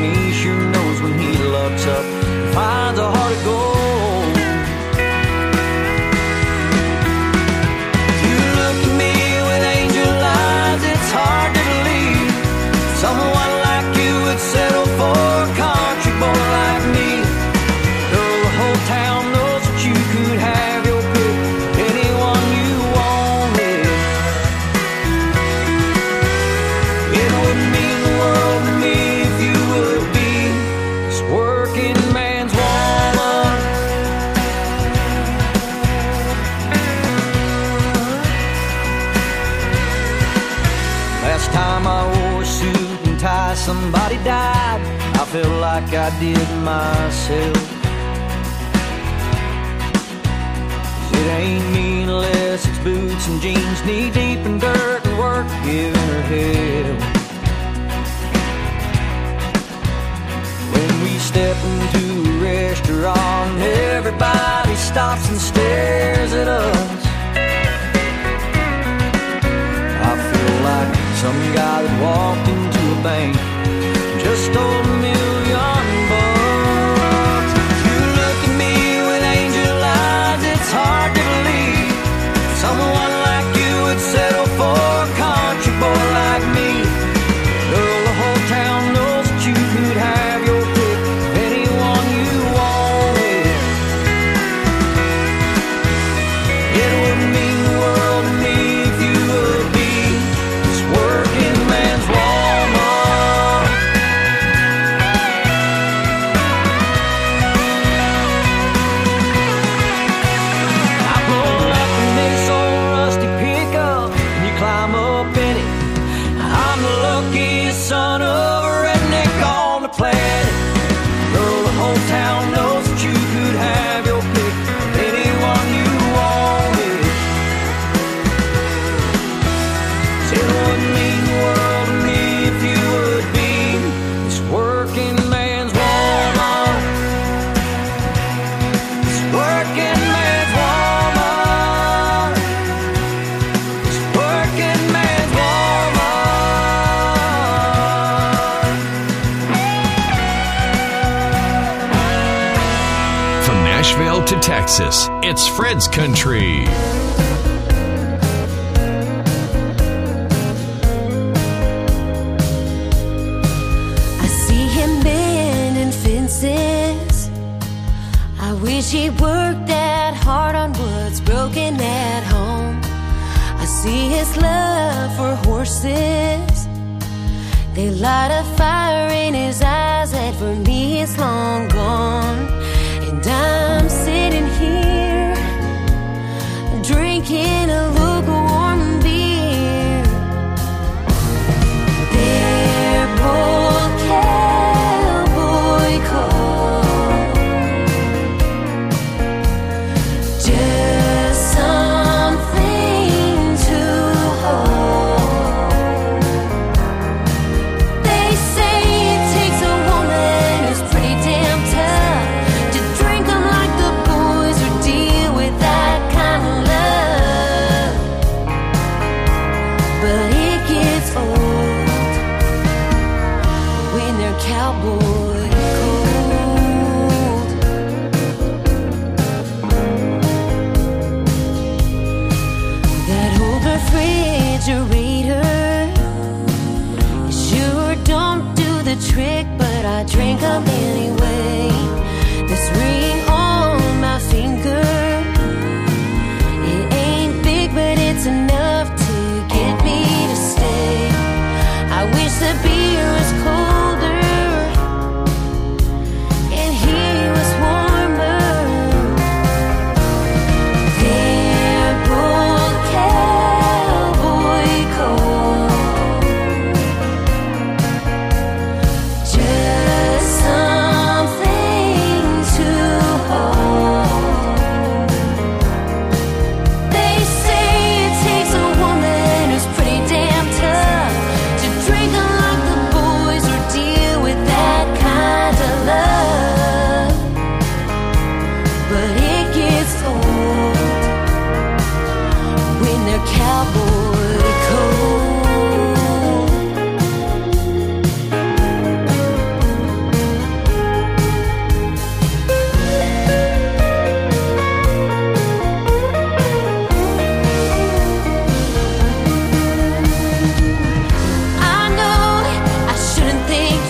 like 45.82 45.94
I 45.94 46.20
did 46.20 46.48
myself. 46.62 47.56
It 51.12 51.26
ain't 51.38 51.72
meaningless, 51.72 52.66
it's 52.66 52.78
boots 52.78 53.26
and 53.28 53.40
jeans, 53.40 53.84
knee 53.84 54.10
deep 54.10 54.44
in 54.46 54.58
dirt 54.58 55.04
and 55.04 55.18
work, 55.18 55.46
giving 55.64 55.94
her 55.94 56.22
hell. 56.32 56.96
When 60.72 61.02
we 61.04 61.18
step 61.18 61.56
into 61.64 62.30
a 62.30 62.42
restaurant, 62.42 63.60
everybody 63.60 64.74
stops 64.76 65.28
and 65.28 65.40
stares 65.40 66.32
at 66.32 66.48
us. 66.48 67.02
I 70.04 70.12
feel 70.30 70.54
like 70.70 70.94
some 71.22 71.54
guy 71.54 71.82
that 71.82 72.02
walked 72.02 72.48
into 72.48 73.00
a 73.00 73.02
bank 73.02 73.41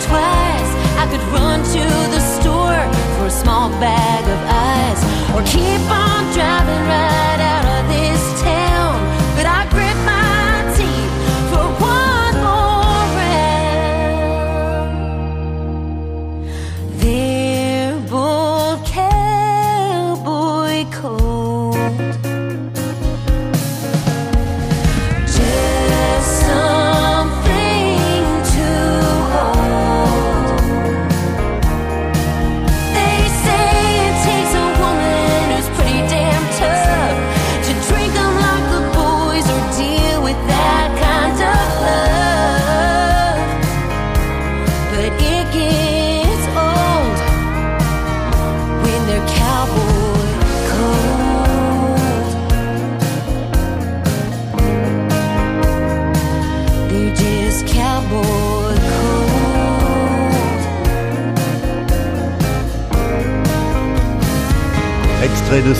twice. 0.06 0.70
I 1.02 1.06
could 1.10 1.24
run 1.32 1.62
to 1.76 1.84
the 2.14 2.22
store 2.36 2.82
for 3.16 3.26
a 3.26 3.30
small 3.30 3.70
bag 3.80 4.24
of 4.34 4.40
ice 4.48 5.02
or 5.34 5.42
keep 5.44 5.82
on 5.90 6.32
driving 6.32 6.82
right. 6.88 7.11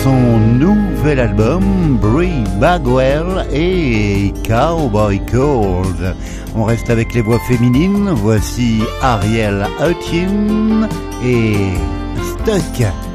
Son 0.03 0.37
nouvel 0.59 1.17
album 1.19 1.97
Brie 2.01 2.43
Bagwell 2.59 3.47
et 3.53 4.33
Cowboy 4.45 5.21
Cold. 5.31 6.15
On 6.55 6.65
reste 6.65 6.89
avec 6.89 7.13
les 7.13 7.21
voix 7.21 7.39
féminines. 7.47 8.09
Voici 8.09 8.81
Ariel 9.01 9.65
Hutchin 9.79 10.89
et 11.23 11.55
Stuck. 12.21 13.12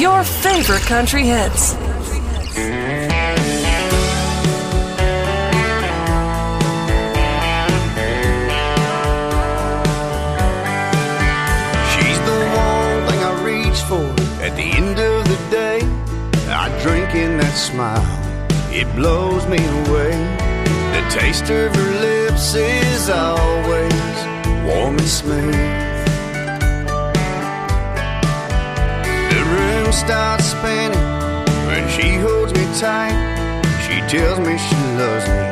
Your 0.00 0.22
favorite 0.24 0.82
country 0.82 1.22
hits. 1.22 1.72
She's 11.92 12.18
the 12.28 12.38
one 12.52 13.06
thing 13.08 13.20
I 13.22 13.42
reach 13.42 13.80
for 13.82 14.04
at 14.42 14.54
the 14.54 14.68
end 14.76 14.98
of 14.98 15.24
the 15.28 15.38
day. 15.50 15.80
I 16.50 16.68
drink 16.82 17.14
in 17.14 17.38
that 17.38 17.56
smile, 17.56 18.04
it 18.70 18.86
blows 18.94 19.46
me 19.46 19.56
away. 19.56 20.12
The 20.92 21.06
taste 21.10 21.48
of 21.50 21.74
her 21.74 22.00
lips 22.00 22.54
is 22.54 23.08
always 23.08 23.94
warm 24.66 24.98
and 24.98 25.08
smooth. 25.08 25.85
Room 29.96 30.08
starts 30.08 30.44
spinning 30.44 30.98
when 31.66 31.88
she 31.88 32.16
holds 32.16 32.52
me 32.52 32.64
tight. 32.78 33.14
She 33.86 34.00
tells 34.08 34.38
me 34.38 34.56
she 34.58 34.76
loves 34.96 35.26
me 35.28 35.44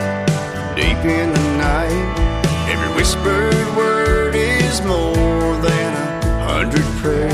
deep 0.75 1.05
in 1.05 1.33
the 1.33 1.57
night. 1.59 2.69
Every 2.69 2.95
whispered 2.97 3.77
word 3.77 4.35
is 4.35 4.81
more 4.83 5.57
than 5.63 5.95
a 5.95 6.45
hundred 6.45 6.85
prayers. 7.01 7.33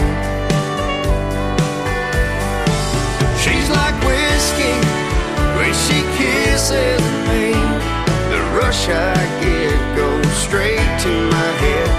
She's 3.42 3.68
like 3.70 3.96
whiskey 4.04 4.76
when 5.56 5.72
she 5.84 5.98
kisses 6.18 7.00
me. 7.28 7.52
The 8.32 8.40
rush 8.58 8.88
I 8.88 9.14
get 9.40 9.96
goes 9.96 10.32
straight 10.36 11.00
to 11.04 11.30
my 11.30 11.50
head. 11.62 11.89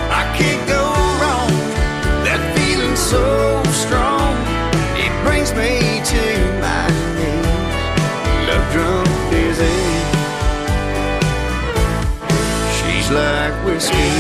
Like 13.14 13.54
whiskey. 13.66 14.12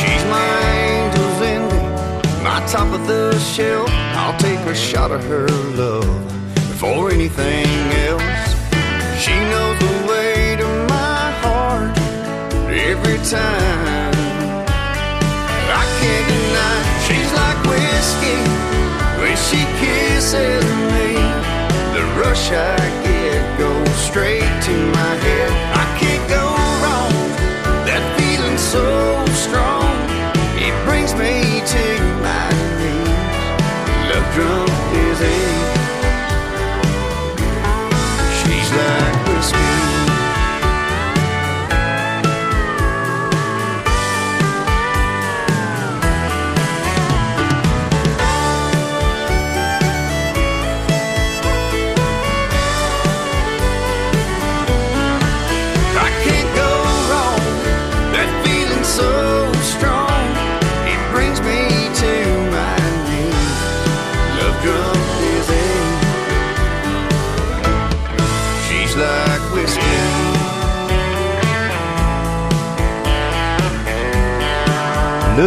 She's 0.00 0.24
my 0.36 0.52
angel's 0.92 1.40
ending, 1.54 2.44
my 2.44 2.60
top 2.66 2.88
of 2.92 3.06
the 3.06 3.38
shelf. 3.38 3.88
I'll 4.20 4.38
take 4.38 4.60
a 4.60 4.74
shot 4.74 5.10
of 5.10 5.24
her 5.24 5.48
love 5.82 6.06
before 6.54 7.10
anything 7.10 7.66
else. 8.08 8.46
She 9.22 9.34
knows 9.50 9.78
the 9.78 9.94
way 10.10 10.56
to 10.56 10.68
my 10.94 11.22
heart 11.42 11.96
every 12.90 13.18
time. 13.36 14.14
I 15.80 15.84
can't 16.00 16.26
deny 16.34 16.78
she's 17.06 17.30
like 17.40 17.58
whiskey 17.70 18.38
when 19.20 19.36
she 19.48 19.60
kisses 19.80 20.05
me. 20.34 21.14
The 21.94 22.02
rush 22.18 22.50
I 22.50 23.05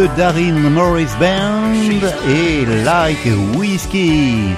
le 0.00 0.08
Darin 0.16 0.70
Morris 0.70 1.14
Band 1.18 1.74
et 2.26 2.64
Like 2.84 3.28
Whiskey. 3.54 4.56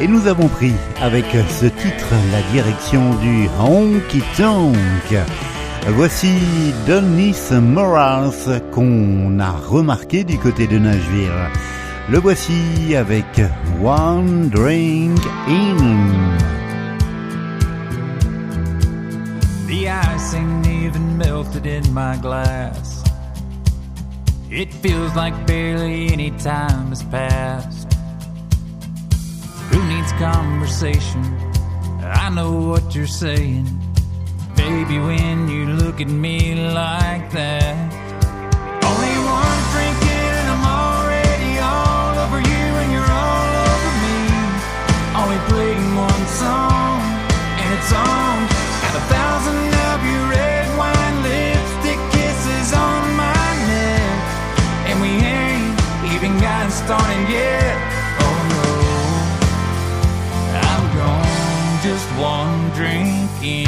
Et 0.00 0.08
nous 0.08 0.26
avons 0.26 0.48
pris 0.48 0.72
avec 1.02 1.26
ce 1.60 1.66
titre 1.66 2.08
la 2.32 2.40
direction 2.52 3.14
du 3.16 3.48
Honky 3.60 4.22
Tonk. 4.34 4.76
Voici 5.88 6.32
Donis 6.86 7.36
Morales 7.50 8.62
qu'on 8.72 9.38
a 9.40 9.50
remarqué 9.50 10.24
du 10.24 10.38
côté 10.38 10.66
de 10.66 10.78
Nashville. 10.78 11.50
Le 12.08 12.18
voici 12.18 12.96
avec 12.96 13.42
One 13.82 14.48
Drink 14.48 15.18
In. 15.48 16.38
The 19.68 19.88
icing 20.14 20.64
even 20.64 21.18
melted 21.18 21.66
in 21.66 21.92
my 21.92 22.16
glass. 22.22 23.01
It 24.54 24.70
feels 24.70 25.16
like 25.16 25.46
barely 25.46 26.12
any 26.12 26.30
time 26.32 26.88
has 26.88 27.02
passed. 27.04 27.90
Who 29.70 29.82
needs 29.88 30.12
conversation? 30.12 31.24
I 32.04 32.28
know 32.28 32.52
what 32.68 32.94
you're 32.94 33.06
saying. 33.06 33.64
Baby, 34.54 34.98
when 34.98 35.48
you 35.48 35.68
look 35.80 36.02
at 36.02 36.08
me 36.08 36.54
like 36.54 37.30
that, 37.32 37.76
only 38.84 39.16
one 39.24 39.60
drink 39.72 39.98
and 40.20 40.44
I'm 40.52 40.64
already 40.84 41.52
all 41.58 42.12
over 42.24 42.40
you 42.52 42.64
and 42.82 42.92
you're 42.92 43.12
all 43.24 43.52
over 43.72 43.92
me. 44.04 44.20
Only 45.16 45.40
playing 45.48 45.96
one 45.96 46.24
song 46.28 47.00
and 47.56 47.72
it's 47.72 47.92
on, 47.94 48.36
and 48.84 48.96
a 49.00 49.04
thousand 49.08 49.72
of 49.88 50.04
you. 50.12 50.21
starting 56.84 57.24
yet. 57.30 57.76
Oh 58.24 58.38
no, 58.54 58.70
I'm 60.70 60.84
gone 60.98 61.72
just 61.86 62.08
one 62.18 62.70
drink 62.78 63.30
in. 63.40 63.66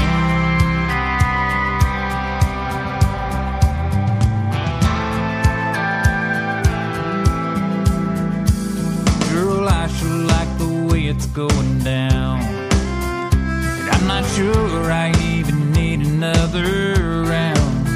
Girl, 9.33 9.68
I 9.68 9.87
sure 9.98 10.20
like 10.35 10.50
the 10.59 10.70
way 10.90 11.07
it's 11.07 11.27
going 11.27 11.79
down, 11.81 12.40
and 12.40 13.88
I'm 13.94 14.07
not 14.09 14.24
sure 14.35 14.90
I 14.90 15.12
even 15.22 15.70
need 15.72 16.00
another 16.00 16.94
round. 17.33 17.88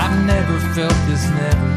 I've 0.00 0.26
never 0.26 0.60
felt 0.74 0.98
this, 1.08 1.24
never 1.30 1.75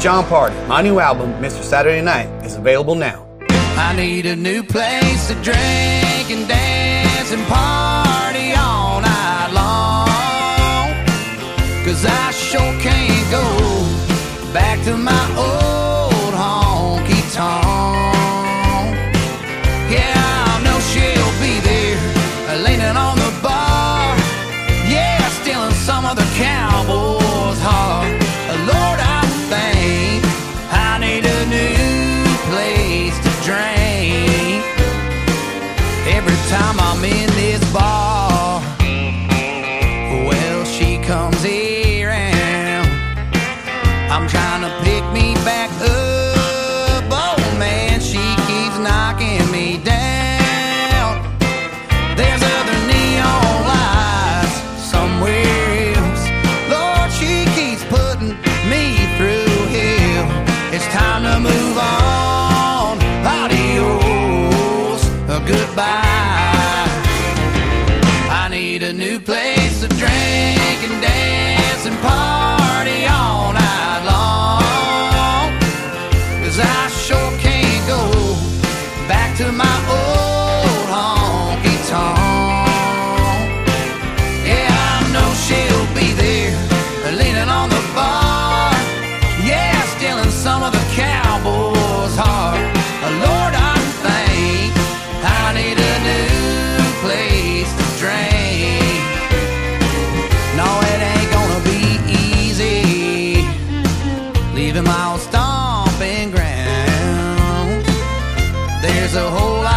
Jon 0.00 0.24
Pardi. 0.24 0.54
My 0.68 0.80
new 0.80 1.00
album, 1.00 1.32
Mr. 1.42 1.62
Saturday 1.64 2.00
Night, 2.00 2.28
is 2.44 2.54
available 2.54 2.94
now. 2.94 3.26
I 3.76 3.96
need 3.96 4.26
a 4.26 4.36
new 4.36 4.62
place 4.62 5.26
to 5.26 5.34
drink 5.42 6.30
and 6.30 6.46
dance 6.46 7.32
and 7.32 7.44
party 7.46 8.52
all 8.54 9.00
night 9.00 9.50
long. 9.52 10.08
Cause 11.84 12.06
I 12.06 12.27
There's 108.88 109.16
a 109.16 109.30
whole 109.30 109.67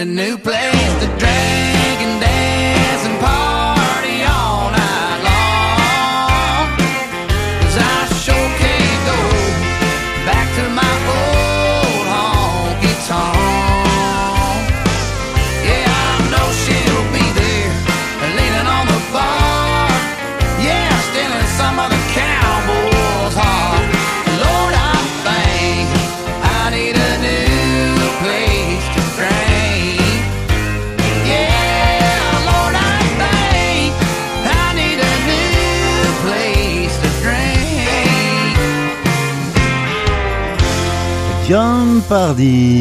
a 0.00 0.04
new 0.06 0.38
place. 0.38 0.49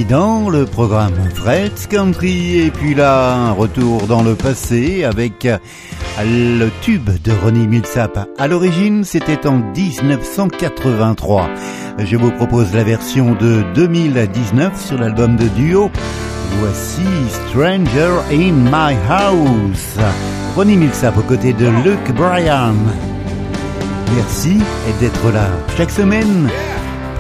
Dans 0.10 0.50
le 0.50 0.66
programme 0.66 1.14
Fred 1.36 1.74
Country 1.90 2.60
et 2.60 2.72
puis 2.72 2.96
là 2.96 3.34
un 3.34 3.52
retour 3.52 4.08
dans 4.08 4.24
le 4.24 4.34
passé 4.34 5.04
avec 5.04 5.48
le 6.24 6.70
tube 6.82 7.10
de 7.24 7.32
Ronnie 7.32 7.68
Milsap. 7.68 8.18
À 8.38 8.48
l'origine, 8.48 9.04
c'était 9.04 9.46
en 9.46 9.58
1983. 9.58 11.50
Je 12.00 12.16
vous 12.16 12.32
propose 12.32 12.74
la 12.74 12.84
version 12.84 13.36
de 13.36 13.64
2019 13.76 14.84
sur 14.84 14.98
l'album 14.98 15.36
de 15.36 15.48
duo. 15.50 15.92
Voici 16.60 17.04
Stranger 17.50 18.22
in 18.32 18.54
My 18.54 18.96
House. 19.10 19.98
Ronnie 20.56 20.78
Milsap 20.78 21.18
aux 21.18 21.24
côtés 21.24 21.54
de 21.54 21.68
Luke 21.84 22.16
Bryan. 22.16 22.76
Merci 24.16 24.60
d'être 25.00 25.32
là 25.32 25.48
chaque 25.78 25.92
semaine, 25.92 26.50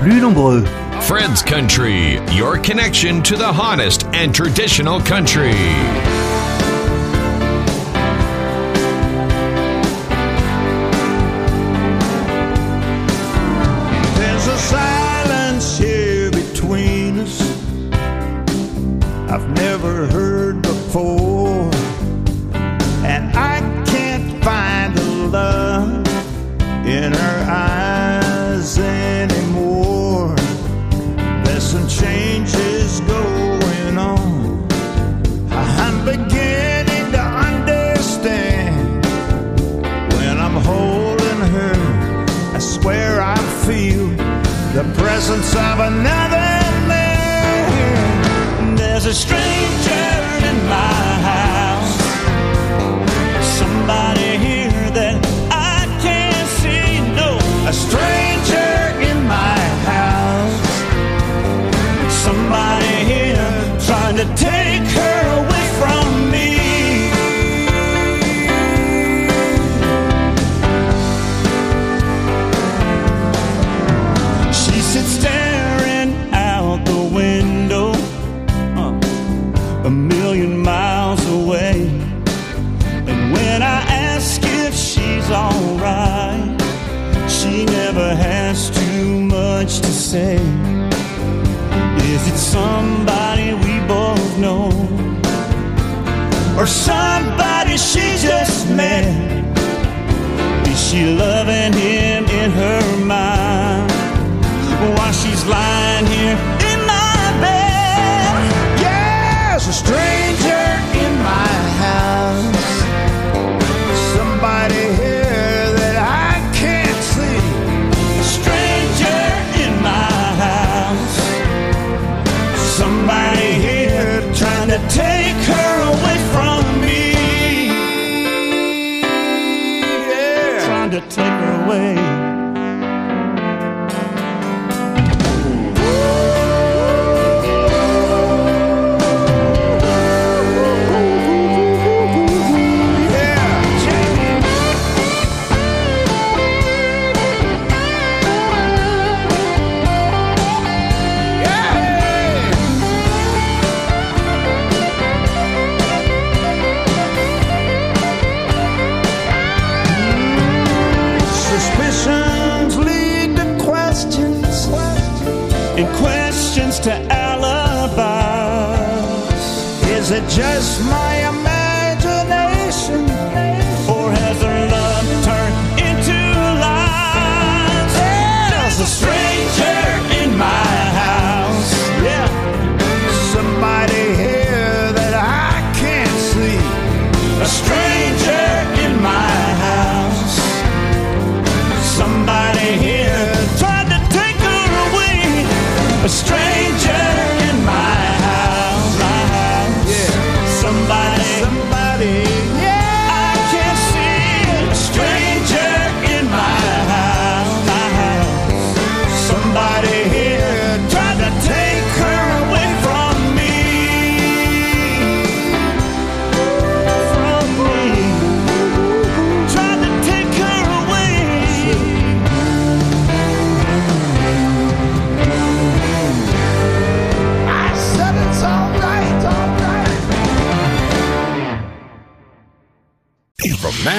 plus 0.02 0.22
nombreux 0.22 0.64
Fred's 1.02 1.41
Country, 1.41 2.20
your 2.36 2.58
connection 2.60 3.24
to 3.24 3.36
the 3.36 3.45
honest 3.45 4.06
and 4.08 4.34
traditional 4.34 5.00
country. 5.00 5.54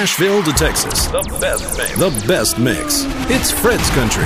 Nashville 0.01 0.41
to 0.41 0.51
Texas. 0.53 1.05
The 1.09 1.21
best 1.39 1.77
mix. 1.77 1.95
The 1.95 2.27
best 2.27 2.57
mix. 2.57 3.03
It's 3.29 3.51
Fred's 3.51 3.87
Country. 3.91 4.23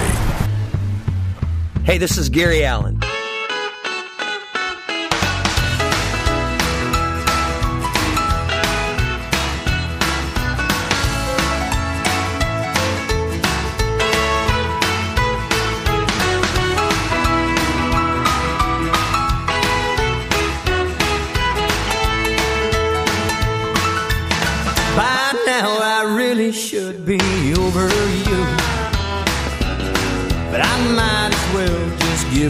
Hey, 1.84 1.98
this 1.98 2.18
is 2.18 2.30
Gary 2.30 2.64
Allan. 2.64 3.05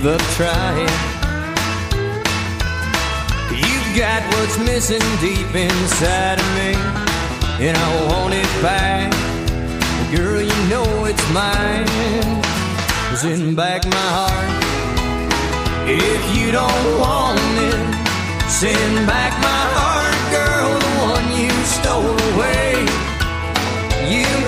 Give 0.05 0.13
up 0.13 0.21
trying. 0.35 0.89
You've 3.51 3.97
got 3.97 4.21
what's 4.33 4.57
missing 4.59 5.01
deep 5.19 5.55
inside 5.55 6.39
of 6.39 6.49
me, 6.59 6.71
and 7.65 7.75
I 7.75 7.89
want 8.11 8.33
it 8.33 8.51
back. 8.61 9.11
Girl, 10.15 10.41
you 10.41 10.69
know 10.69 11.05
it's 11.05 11.25
mine. 11.33 11.87
In 13.23 13.55
back 13.55 13.85
my 13.85 14.07
heart. 14.17 14.51
If 15.87 16.37
you 16.37 16.51
don't 16.51 16.99
want 16.99 17.39
it, 17.71 18.49
send 18.49 19.07
back 19.07 19.33
my 19.41 19.63
heart, 19.77 20.17
girl, 20.35 20.69
the 20.85 20.93
one 21.13 21.27
you 21.41 21.51
stole 21.65 22.17
away. 22.33 22.85
You 24.13 24.44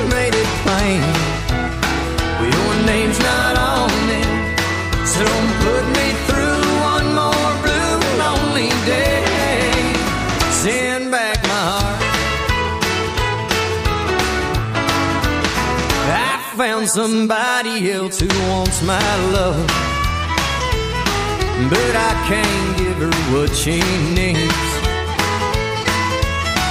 somebody 16.87 17.91
else 17.91 18.19
who 18.19 18.27
wants 18.49 18.81
my 18.81 19.15
love. 19.33 19.67
But 21.69 21.93
I 21.95 22.13
can't 22.29 22.77
give 22.77 22.97
her 22.97 23.33
what 23.33 23.53
she 23.53 23.79
needs. 24.15 24.69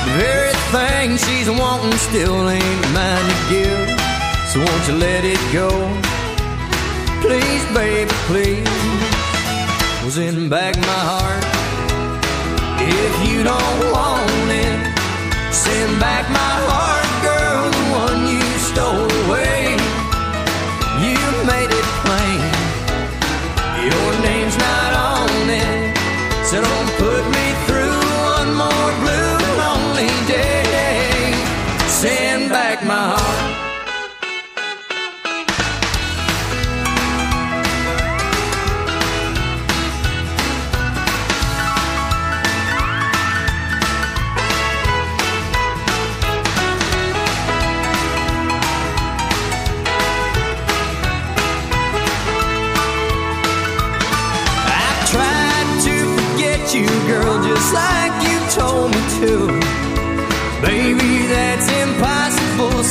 The 0.06 0.12
very 0.16 0.54
thing 0.72 1.16
she's 1.18 1.50
wanting 1.50 1.98
still 1.98 2.48
ain't 2.48 2.92
mine 2.94 3.26
to 3.30 3.38
give. 3.50 3.88
So 4.50 4.60
won't 4.60 4.88
you 4.88 4.94
let 4.94 5.24
it 5.24 5.42
go? 5.52 5.68
Please, 7.20 7.64
baby, 7.74 8.10
please. 8.30 8.68
Was 10.04 10.18
in 10.18 10.48
back 10.48 10.76
my 10.76 11.02
heart. 11.12 11.44
If 12.80 13.28
you 13.28 13.42
don't 13.42 13.92
want 13.92 14.50
it, 14.50 15.52
send 15.52 16.00
back 16.00 16.24
my 16.30 16.54
heart, 16.70 17.10
girl, 17.26 17.64
one 18.00 18.25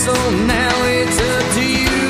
so 0.05 0.13
now 0.55 0.75
it's 0.97 1.19
up 1.33 1.45
to 1.57 1.65
you. 1.81 2.05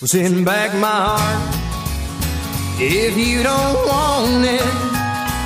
Well, 0.00 0.08
send 0.16 0.44
back 0.46 0.70
my 0.86 0.98
heart 1.08 1.42
if 2.80 3.12
you 3.18 3.42
don't 3.42 3.76
want 3.90 4.44
it. 4.58 4.70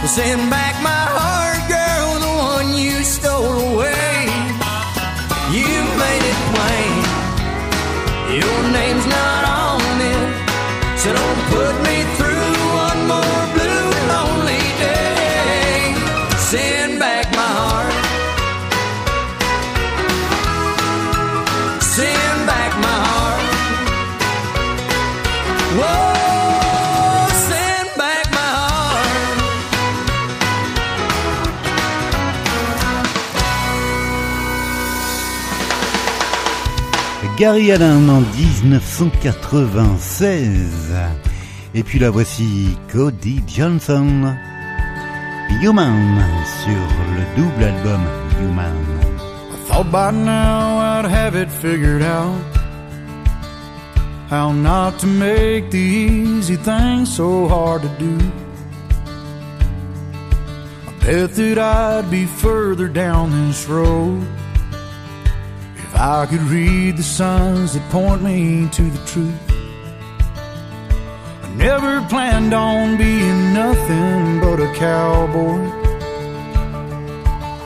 Well, 0.01 0.12
send 0.18 0.43
back 0.51 0.74
my 0.91 1.05
heart, 1.18 1.61
girl, 1.74 2.11
the 2.26 2.32
one 2.55 2.68
you 2.84 2.97
stole 3.03 3.59
away. 3.72 4.14
You 5.59 5.72
made 6.05 6.24
it 6.32 6.41
plain. 6.55 6.95
Your 8.41 8.61
name's 8.78 8.97
Gary 37.39 37.70
Allen 37.70 38.11
en 38.11 38.20
1996. 38.20 40.93
Et 41.72 41.84
puis 41.84 42.01
la 42.01 42.11
voici 42.11 42.76
Cody 42.93 43.41
Johnson. 43.47 44.34
Human 45.62 46.18
sur 46.64 46.72
le 47.14 47.22
double 47.36 47.62
album 47.62 48.01
Human. 48.41 48.74
Thought 49.68 49.93
by 49.93 50.11
now 50.11 50.80
I'd 50.80 51.05
have 51.05 51.36
it 51.36 51.49
figured 51.49 52.03
out 52.03 52.34
How 54.30 54.51
not 54.51 54.99
to 54.99 55.07
make 55.07 55.70
the 55.70 55.78
easy 55.78 56.57
things 56.57 57.14
so 57.14 57.47
hard 57.47 57.82
to 57.82 57.89
do 58.01 58.18
I 60.89 60.93
bet 61.05 61.36
that 61.36 61.59
I'd 61.59 62.11
be 62.11 62.26
further 62.26 62.89
down 62.89 63.30
this 63.47 63.68
road 63.68 64.26
I 66.01 66.26
could 66.30 66.42
read 66.42 66.96
the 66.96 67.03
signs 67.03 67.74
that 67.74 67.90
point 67.90 68.22
me 68.22 68.68
to 68.70 68.82
the 68.82 69.05
truth 69.05 69.34
I 71.42 71.49
never 71.57 72.01
planned 72.09 72.55
on 72.55 72.96
being 72.96 73.53
nothing 73.53 74.38
but 74.38 74.61
a 74.61 74.72
cowboy 74.74 75.78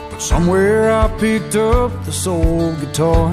but 0.09 0.19
somewhere 0.19 0.91
I 0.91 1.07
picked 1.19 1.55
up 1.55 1.91
the 2.05 2.11
soul 2.11 2.73
guitar. 2.75 3.31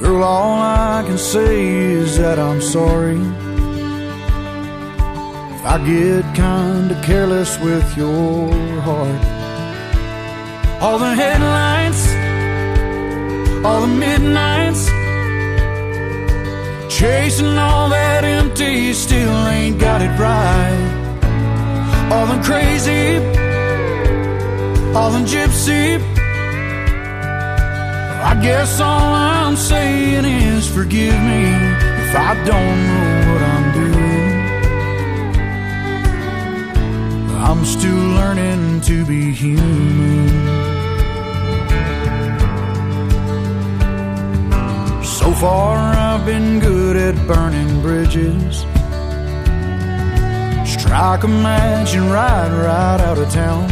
Girl, 0.00 0.24
all 0.24 0.60
I 0.60 1.04
can 1.06 1.18
say 1.18 1.64
is 1.68 2.18
that 2.18 2.40
I'm 2.40 2.60
sorry. 2.60 3.22
If 5.54 5.64
I 5.64 5.78
get 5.86 6.24
kinda 6.34 7.00
careless 7.04 7.58
with 7.60 7.96
your 7.96 8.50
heart. 8.80 9.22
All 10.82 10.98
the 10.98 11.14
headlights, 11.14 12.21
all 13.64 13.80
the 13.80 13.92
midnights, 14.06 14.86
chasing 16.94 17.56
all 17.58 17.88
that 17.88 18.24
empty 18.24 18.92
still 18.92 19.46
ain't 19.48 19.78
got 19.78 20.02
it 20.02 20.12
right. 20.18 20.98
All 22.12 22.26
the 22.26 22.42
crazy 22.42 23.42
all 24.94 25.14
in 25.14 25.24
gypsy. 25.24 25.98
I 28.24 28.34
guess 28.42 28.80
all 28.80 29.14
I'm 29.14 29.56
saying 29.56 30.24
is 30.24 30.68
forgive 30.68 31.14
me 31.14 31.44
if 32.04 32.14
I 32.14 32.34
don't 32.44 32.78
know 32.88 33.10
what 33.28 33.42
I'm 33.54 33.66
doing. 33.80 34.32
I'm 37.46 37.64
still 37.64 38.04
learning 38.18 38.80
to 38.82 39.04
be 39.06 39.32
human. 39.32 40.61
So 45.22 45.30
far, 45.34 45.76
I've 45.78 46.26
been 46.26 46.58
good 46.58 46.96
at 46.96 47.14
burning 47.28 47.80
bridges. 47.80 48.66
Strike 50.68 51.22
a 51.22 51.28
match 51.28 51.94
and 51.94 52.10
ride 52.10 52.50
right 52.50 53.00
out 53.00 53.18
of 53.18 53.30
town. 53.30 53.68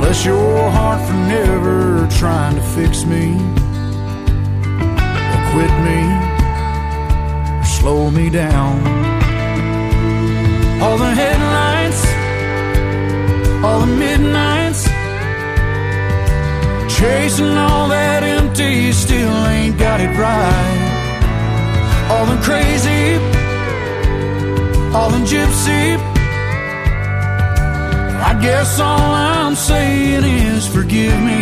Bless 0.00 0.24
your 0.24 0.70
heart 0.72 1.00
for 1.06 1.14
never 1.14 2.08
trying 2.18 2.56
to 2.56 2.62
fix 2.74 3.04
me, 3.04 3.36
or 5.32 5.40
quit 5.52 5.74
me, 5.88 6.00
or 7.60 7.64
slow 7.78 8.10
me 8.10 8.28
down. 8.28 8.74
All 10.82 10.98
the 10.98 11.12
headlights, 11.22 12.02
all 13.64 13.78
the 13.86 13.92
midnight 14.04 14.63
chasing 17.04 17.56
all 17.68 17.88
that 17.88 18.22
empty, 18.22 18.90
still 18.92 19.36
ain't 19.56 19.76
got 19.78 19.98
it 20.00 20.12
right. 20.26 20.80
All 22.10 22.26
the 22.32 22.40
crazy, 22.48 23.04
all 24.96 25.10
the 25.16 25.22
gypsy. 25.32 25.84
I 28.30 28.32
guess 28.46 28.80
all 28.80 29.10
I'm 29.36 29.54
saying 29.54 30.24
is 30.24 30.66
forgive 30.66 31.18
me 31.30 31.40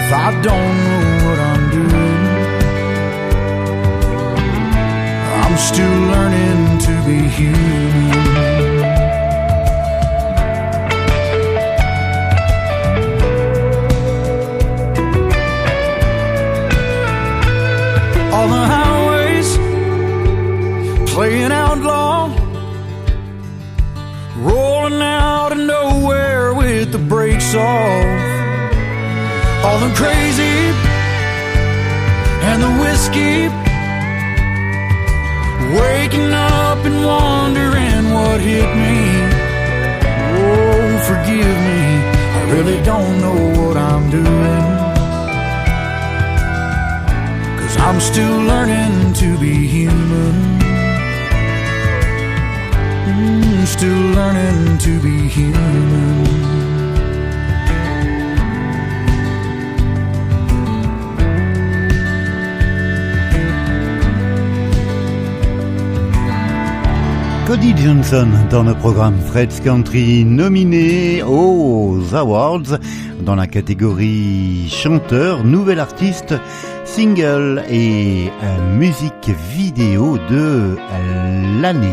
if 0.00 0.08
I 0.26 0.28
don't 0.48 0.74
know 0.86 1.06
what 1.26 1.38
I'm 1.50 1.64
doing. 1.78 2.20
I'm 5.42 5.56
still 5.70 5.98
learning 6.12 6.62
to 6.86 6.92
be 7.08 7.18
human. 7.38 8.71
All 18.42 18.48
the 18.48 18.66
highways 18.76 19.56
playing 21.12 21.52
outlaw, 21.52 22.26
rolling 24.36 25.00
out 25.00 25.52
of 25.52 25.58
nowhere 25.58 26.52
with 26.52 26.90
the 26.90 26.98
brakes 26.98 27.54
off. 27.54 28.04
All 29.64 29.78
the 29.78 29.94
crazy 29.94 30.58
and 32.50 32.58
the 32.66 32.72
whiskey, 32.82 33.46
waking 35.78 36.32
up 36.34 36.84
and 36.84 36.98
wondering 37.04 38.04
what 38.12 38.40
hit 38.40 38.70
me. 38.84 38.98
Oh, 40.34 40.98
forgive 41.06 41.56
me, 41.68 41.82
I 42.38 42.42
really 42.54 42.82
don't 42.82 43.20
know 43.20 43.62
what 43.62 43.76
I'm 43.76 44.10
doing. 44.10 44.81
I'm 47.84 48.00
still 48.00 48.38
learning 48.52 49.12
to 49.14 49.36
be 49.38 49.66
human. 49.66 50.34
Mm, 53.06 53.66
still 53.66 54.02
learning 54.18 54.78
to 54.78 55.00
be 55.00 55.28
human. 55.28 55.92
Cody 67.48 67.74
Johnson 67.76 68.28
dans 68.48 68.62
le 68.62 68.74
programme 68.74 69.18
Fred's 69.26 69.60
Country 69.60 70.24
nominé 70.24 71.22
aux 71.24 71.98
Awards 72.14 72.78
dans 73.22 73.34
la 73.34 73.46
catégorie 73.46 74.68
chanteur, 74.70 75.44
nouvel 75.44 75.78
artiste, 75.80 76.34
single 76.94 77.64
et 77.70 78.30
euh, 78.42 78.76
musique 78.76 79.30
vidéo 79.54 80.18
de 80.28 80.76
l'année. 81.62 81.88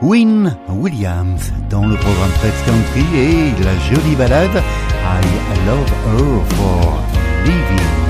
Win 0.00 0.56
Williams 0.68 1.52
dans 1.70 1.86
le 1.86 1.94
programme 1.94 2.30
Fred's 2.40 2.62
Country 2.66 3.04
et 3.16 3.62
la 3.62 3.78
jolie 3.88 4.16
balade 4.16 4.60
I 5.04 5.20
Love 5.66 5.92
Her 6.06 6.42
for 6.56 6.98
Living. 7.44 8.02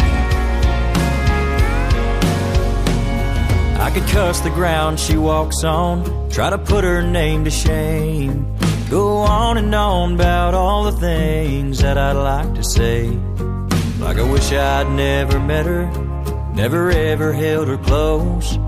I 3.78 3.90
could 3.92 4.06
cuss 4.06 4.40
the 4.40 4.50
ground 4.50 4.98
she 4.98 5.18
walks 5.18 5.62
on, 5.62 6.04
try 6.30 6.48
to 6.48 6.56
put 6.56 6.84
her 6.84 7.02
name 7.02 7.44
to 7.44 7.50
shame. 7.50 8.46
Go 8.88 9.18
on 9.18 9.58
and 9.58 9.74
on 9.74 10.14
about 10.14 10.54
all 10.54 10.84
the 10.84 10.98
things 10.98 11.80
that 11.80 11.98
I'd 11.98 12.12
like 12.12 12.54
to 12.54 12.64
say. 12.64 13.10
Like 14.02 14.18
I 14.18 14.30
wish 14.30 14.52
I'd 14.52 14.90
never 14.90 15.38
met 15.38 15.64
her, 15.64 15.86
never 16.54 16.90
ever 16.90 17.32
held 17.32 17.68
her 17.68 17.78
close. 17.78 18.58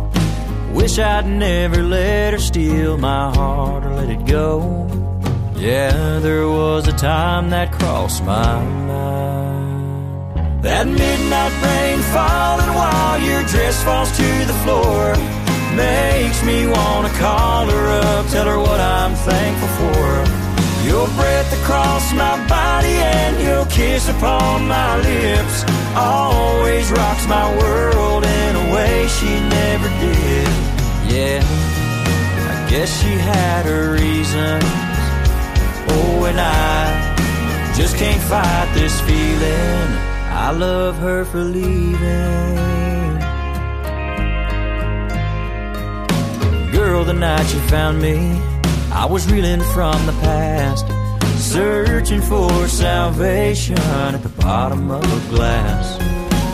Wish 0.72 0.98
I'd 0.98 1.26
never 1.26 1.82
let 1.82 2.32
her 2.32 2.38
steal 2.38 2.96
my 2.96 3.34
heart 3.34 3.84
or 3.84 3.94
let 3.94 4.10
it 4.10 4.24
go. 4.26 4.88
Yeah, 5.56 6.20
there 6.20 6.48
was 6.48 6.86
a 6.88 6.92
time 6.92 7.50
that 7.50 7.72
crossed 7.72 8.24
my 8.24 8.62
mind. 8.64 10.62
That 10.62 10.86
midnight 10.86 11.54
rain 11.66 11.98
falling 12.14 12.72
while 12.74 13.20
your 13.20 13.42
dress 13.44 13.82
falls 13.82 14.10
to 14.16 14.28
the 14.50 14.58
floor 14.64 15.14
makes 15.76 16.42
me 16.44 16.66
wanna 16.66 17.10
call 17.18 17.66
her 17.66 17.86
up, 18.00 18.26
tell 18.28 18.46
her 18.46 18.58
what 18.58 18.80
I'm 18.80 19.14
thankful 19.14 19.68
for. 19.78 20.43
Your 20.84 21.06
breath 21.16 21.50
across 21.62 22.12
my 22.12 22.36
body 22.46 22.88
and 22.88 23.40
your 23.40 23.64
kiss 23.66 24.08
upon 24.08 24.68
my 24.68 24.96
lips 24.98 25.64
always 25.96 26.90
rocks 26.92 27.26
my 27.26 27.46
world 27.58 28.24
in 28.24 28.56
a 28.56 28.74
way 28.74 29.06
she 29.08 29.32
never 29.58 29.88
did. 30.04 30.48
Yeah, 31.12 31.40
I 32.52 32.70
guess 32.70 32.90
she 33.00 33.12
had 33.32 33.64
her 33.66 33.92
reasons. 33.92 34.64
Oh, 35.96 36.26
and 36.28 36.38
I 36.40 37.14
just 37.76 37.96
can't 37.96 38.22
fight 38.22 38.70
this 38.74 39.00
feeling. 39.02 39.90
I 40.46 40.50
love 40.50 40.98
her 40.98 41.24
for 41.24 41.42
leaving. 41.42 41.94
Girl, 46.72 47.04
the 47.04 47.14
night 47.14 47.52
you 47.54 47.60
found 47.60 48.02
me, 48.02 48.38
I 48.94 49.06
was 49.06 49.30
reeling 49.30 49.60
from 49.60 50.06
the 50.06 50.12
past, 50.22 50.86
searching 51.36 52.22
for 52.22 52.68
salvation 52.68 53.76
at 53.78 54.22
the 54.22 54.28
bottom 54.28 54.90
of 54.90 55.02
a 55.02 55.30
glass. 55.34 55.98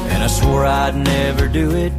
And 0.08 0.22
I 0.22 0.26
swore 0.26 0.64
I'd 0.64 0.96
never 0.96 1.48
do 1.48 1.70
it, 1.76 1.92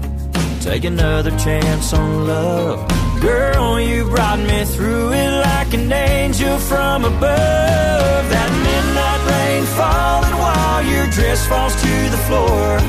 take 0.59 0.83
another 0.83 1.29
chance 1.37 1.93
on 1.93 2.25
love. 2.25 2.89
Girl, 3.21 3.79
you 3.79 4.03
brought 4.05 4.39
me 4.39 4.65
through 4.65 5.13
it 5.13 5.31
like 5.45 5.73
an 5.75 5.91
angel 5.91 6.57
from 6.57 7.05
above. 7.05 8.23
That 8.33 8.51
midnight 8.65 9.21
rain 9.31 9.63
falling 9.77 10.37
while 10.41 10.83
your 10.83 11.05
dress 11.11 11.45
falls 11.45 11.75
to 11.75 11.93
the 12.09 12.21
floor 12.27 12.79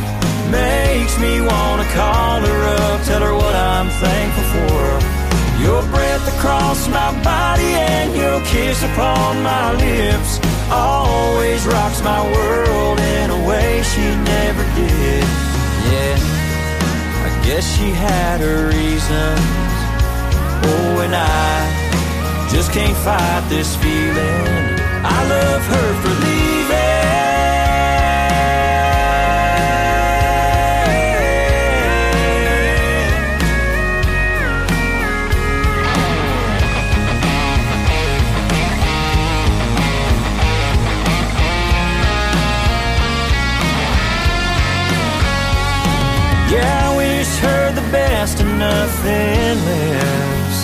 makes 0.51 1.19
me 1.21 1.43
wanna 1.43 1.85
call 1.93 2.41
her 2.41 2.61
up, 2.81 3.05
tell 3.05 3.21
her 3.21 3.35
what 3.35 3.55
I'm 3.55 3.91
thankful 3.91 4.45
for. 4.55 5.12
Your 5.63 5.83
breath 5.95 6.27
across 6.37 6.89
my 6.89 7.11
body 7.23 7.73
and 7.75 8.17
your 8.17 8.41
kiss 8.47 8.83
upon 8.83 9.43
my 9.45 9.73
lips 9.75 10.41
always 10.71 11.65
rocks 11.67 12.03
my 12.03 12.23
world 12.35 12.99
in 12.99 13.31
a 13.31 13.47
way 13.49 13.81
she 13.83 14.03
never 14.33 14.65
did. 14.75 15.25
Yeah, 15.93 16.19
I 17.27 17.41
guess 17.47 17.65
she 17.77 17.91
had 17.91 18.41
her 18.41 18.69
reasons. 18.69 19.41
Oh, 20.67 21.01
and 21.05 21.15
I 21.15 22.49
just 22.51 22.73
can't 22.73 22.97
fight 22.99 23.47
this 23.49 23.77
feeling. 23.77 24.81
I 25.05 25.19
love 25.29 25.63
her 25.63 26.03
for 26.03 26.27
leaving. 26.27 26.52
Nothing 48.63 49.55
less. 49.71 50.57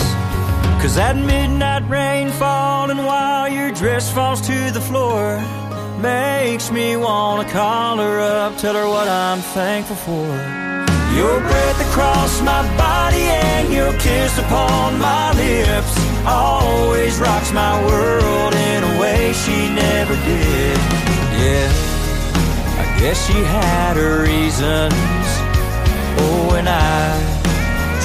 Cause 0.81 0.95
that 0.95 1.15
midnight 1.17 1.83
rain 1.89 2.29
falling 2.43 3.01
while 3.09 3.47
your 3.57 3.71
dress 3.71 4.05
falls 4.15 4.41
to 4.49 4.57
the 4.77 4.83
floor 4.89 5.23
makes 6.01 6.71
me 6.71 6.87
wanna 6.95 7.47
call 7.49 7.97
her 7.97 8.15
up, 8.19 8.51
tell 8.57 8.75
her 8.81 8.87
what 8.95 9.07
I'm 9.07 9.41
thankful 9.57 9.99
for. 10.07 10.27
Your 11.19 11.37
breath 11.49 11.79
across 11.89 12.33
my 12.51 12.61
body 12.77 13.25
and 13.51 13.65
your 13.77 13.91
kiss 14.05 14.33
upon 14.45 14.87
my 14.99 15.25
lips 15.43 15.93
always 16.25 17.13
rocks 17.19 17.51
my 17.51 17.73
world 17.89 18.53
in 18.69 18.79
a 18.91 18.93
way 19.01 19.33
she 19.43 19.57
never 19.85 20.15
did. 20.31 20.77
Yeah, 21.41 21.69
I 22.83 22.85
guess 22.99 23.17
she 23.27 23.39
had 23.57 23.93
her 24.01 24.15
reasons. 24.31 25.27
Oh, 26.21 26.55
and 26.59 26.69
I 26.69 27.38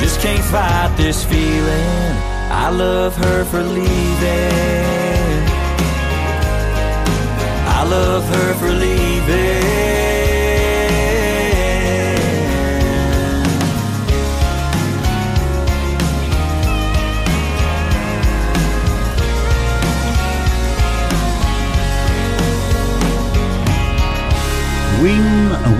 just 0.01 0.20
can't 0.20 0.45
fight 0.45 0.95
this 0.97 1.24
feeling. 1.24 2.16
I 2.51 2.70
love 2.70 3.16
her 3.16 3.45
for 3.45 3.62
leaving. 3.62 5.42
I 7.76 7.84
love 7.88 8.24
her 8.34 8.55
for 8.55 8.72
leaving. 8.72 9.64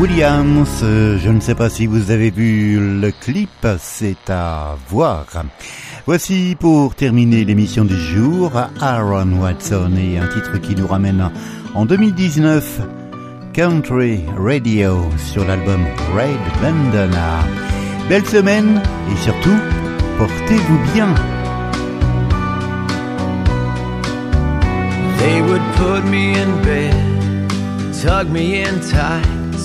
Williams, 0.01 0.81
je 0.83 1.29
ne 1.29 1.41
sais 1.41 1.55
pas 1.55 1.69
si 1.69 1.87
vous 1.87 2.11
avez 2.11 2.31
vu 2.31 3.01
le 3.01 3.11
clip, 3.11 3.67
c'est 3.79 4.29
à 4.29 4.77
voir. 4.89 5.27
Voici 6.07 6.57
pour 6.59 6.95
terminer 6.95 7.45
l'émission 7.45 7.85
du 7.85 7.97
jour 7.97 8.53
Aaron 8.81 9.41
Watson 9.41 9.93
et 9.97 10.19
un 10.19 10.29
titre 10.29 10.59
qui 10.59 10.75
nous 10.75 10.87
ramène 10.87 11.31
en 11.75 11.87
2019 11.87 12.81
Country 13.53 14.21
Radio 14.37 15.09
sur 15.17 15.45
l'album 15.47 15.81
Red 16.15 16.41
Bandana. 16.61 17.45
Belle 18.09 18.27
semaine 18.27 18.83
et 19.13 19.17
surtout, 19.17 19.59
portez-vous 20.19 20.93
bien. 20.93 21.15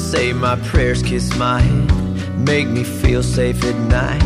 Say 0.09 0.33
my 0.33 0.55
prayers, 0.69 1.03
kiss 1.03 1.37
my 1.37 1.59
head, 1.59 2.39
make 2.39 2.67
me 2.67 2.83
feel 2.83 3.21
safe 3.21 3.63
at 3.63 3.75
night. 3.91 4.23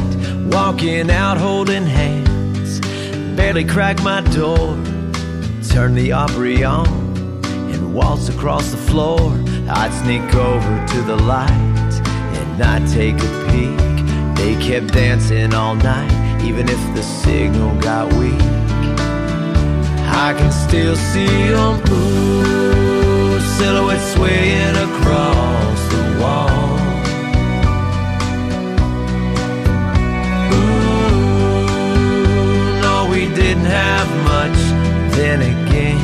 Walking 0.56 1.12
out 1.12 1.38
holding 1.38 1.86
hands, 1.86 2.80
barely 3.36 3.66
crack 3.66 4.02
my 4.02 4.22
door, 4.22 4.78
turn 5.70 5.94
the 5.94 6.14
Opry 6.14 6.64
on, 6.64 6.88
and 7.74 7.94
waltz 7.94 8.30
across 8.30 8.72
the 8.72 8.78
floor. 8.78 9.20
I'd 9.68 9.92
sneak 10.04 10.34
over 10.36 10.74
to 10.94 11.02
the 11.02 11.18
light, 11.18 11.94
and 12.40 12.64
I'd 12.64 12.88
take 12.88 13.16
a 13.16 13.32
peek. 13.50 13.78
They 14.38 14.56
kept 14.66 14.94
dancing 14.94 15.54
all 15.54 15.76
night, 15.76 16.44
even 16.46 16.70
if 16.70 16.82
the 16.96 17.04
signal 17.04 17.78
got 17.82 18.08
weak. 18.14 18.42
I 20.26 20.34
can 20.38 20.52
still 20.54 20.96
see 20.96 21.50
them, 21.52 21.82
ooh, 21.92 23.40
silhouettes 23.58 24.14
swaying 24.14 24.78
across 24.78 25.73
the 25.94 26.04
wall. 26.22 26.50
Ooh, 30.58 32.02
no, 32.86 32.96
we 33.14 33.22
didn't 33.42 33.70
have 33.84 34.10
much. 34.34 34.60
Then 35.18 35.40
again, 35.54 36.02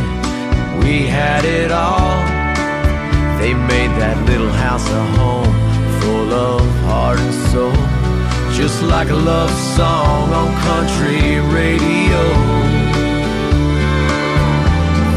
we 0.84 0.94
had 1.08 1.44
it 1.46 1.72
all. 1.72 2.18
They 3.40 3.54
made 3.54 3.92
that 4.04 4.18
little 4.30 4.54
house 4.66 4.88
a 4.90 5.04
home 5.18 5.54
full 6.00 6.32
of 6.34 6.62
heart 6.88 7.20
and 7.20 7.34
soul, 7.52 7.82
just 8.60 8.82
like 8.84 9.10
a 9.10 9.16
love 9.16 9.52
song 9.78 10.34
on 10.40 10.50
country 10.70 11.40
radio. 11.60 12.24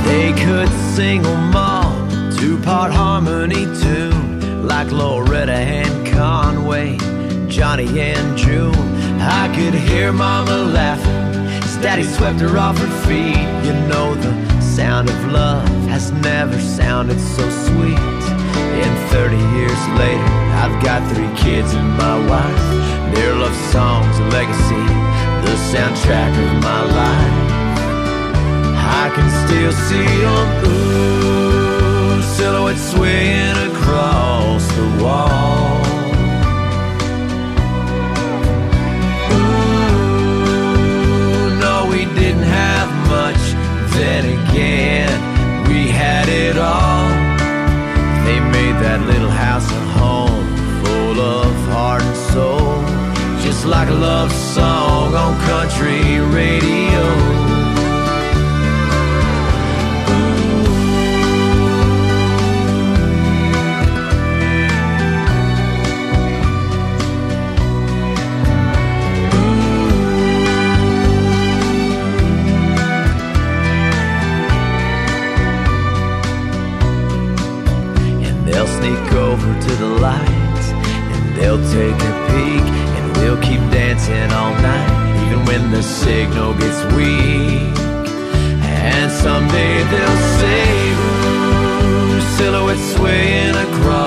They 0.08 0.32
could 0.44 0.70
sing 0.94 1.20
'em 1.26 1.56
all, 1.56 1.92
two-part 2.36 2.92
harmony 2.92 3.64
tune, 3.82 4.31
like 4.62 4.90
Loretta 4.92 5.52
and 5.52 6.06
Conway, 6.06 6.96
Johnny 7.48 8.00
and 8.00 8.36
June. 8.38 8.74
I 9.20 9.52
could 9.54 9.74
hear 9.74 10.12
Mama 10.12 10.56
laughing 10.56 11.34
as 11.62 11.76
Daddy 11.78 12.04
swept 12.04 12.40
her 12.40 12.56
off 12.58 12.78
her 12.78 13.06
feet. 13.06 13.42
You 13.66 13.74
know 13.88 14.14
the 14.14 14.60
sound 14.60 15.10
of 15.10 15.32
love 15.32 15.68
has 15.88 16.12
never 16.12 16.58
sounded 16.60 17.20
so 17.20 17.48
sweet. 17.50 17.98
And 18.82 19.10
30 19.10 19.36
years 19.58 19.82
later, 19.98 20.32
I've 20.62 20.82
got 20.82 21.00
three 21.12 21.32
kids 21.36 21.74
and 21.74 21.90
my 21.96 22.16
wife. 22.28 23.14
Their 23.14 23.34
love 23.34 23.56
song's 23.70 24.18
a 24.18 24.26
legacy, 24.28 24.86
the 25.44 25.54
soundtrack 25.70 26.32
of 26.44 26.62
my 26.62 26.82
life. 27.00 27.52
I 29.02 29.10
can 29.14 29.28
still 29.46 29.72
see 29.72 30.06
them, 30.24 30.48
ooh, 30.64 31.11
silhouettes 32.72 32.90
swaying 32.90 33.56
across 33.72 34.66
the 34.74 35.02
wall. 35.02 35.80
Ooh, 39.32 40.00
no, 41.60 41.86
we 41.90 42.04
didn't 42.14 42.42
have 42.42 42.88
much. 43.08 43.54
Then 43.94 44.24
again, 44.38 45.10
we 45.68 45.88
had 45.88 46.28
it 46.28 46.56
all. 46.56 47.08
They 48.24 48.40
made 48.40 48.76
that 48.82 49.00
little 49.06 49.30
house 49.30 49.70
a 49.70 49.80
home 49.98 50.46
full 50.84 51.20
of 51.20 51.54
heart 51.68 52.02
and 52.02 52.16
soul, 52.16 52.84
just 53.42 53.66
like 53.66 53.88
a 53.88 53.94
love 53.94 54.32
song 54.32 55.14
on 55.14 55.38
country 55.40 56.20
radio. 56.20 57.41
To 79.66 79.76
the 79.76 79.92
lights 80.08 80.68
and 81.14 81.36
they'll 81.36 81.64
take 81.70 81.98
a 82.10 82.14
peek 82.30 82.66
and 82.96 83.16
we'll 83.16 83.40
keep 83.40 83.60
dancing 83.70 84.30
all 84.32 84.54
night, 84.60 84.92
even 85.24 85.44
when 85.44 85.70
the 85.70 85.82
signal 85.82 86.52
gets 86.54 86.82
weak. 86.96 87.76
And 88.90 89.10
someday 89.10 89.74
they'll 89.92 90.22
say, 90.40 90.66
Ooh, 91.06 92.20
silhouettes 92.36 92.96
swaying 92.96 93.54
across 93.66 94.01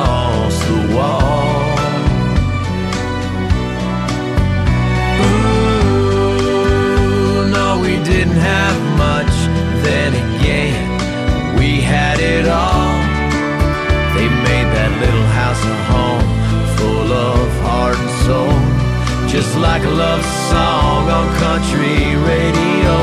just 19.36 19.57
like 19.57 19.83
a 19.83 19.89
love 19.89 20.23
song 20.49 21.09
on 21.09 21.27
country 21.39 21.99
radio. 22.31 22.95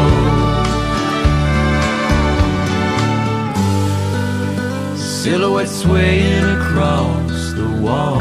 Silhouette 4.96 5.68
swaying 5.68 6.44
across 6.58 7.52
the 7.52 7.68
wall. 7.82 8.18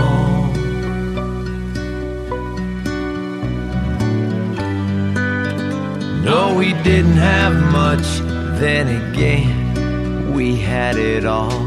No, 6.28 6.54
we 6.58 6.74
didn't 6.84 7.22
have 7.34 7.56
much. 7.72 8.08
Then 8.60 8.86
again, 9.02 10.34
we 10.34 10.58
had 10.58 10.98
it 10.98 11.24
all. 11.24 11.61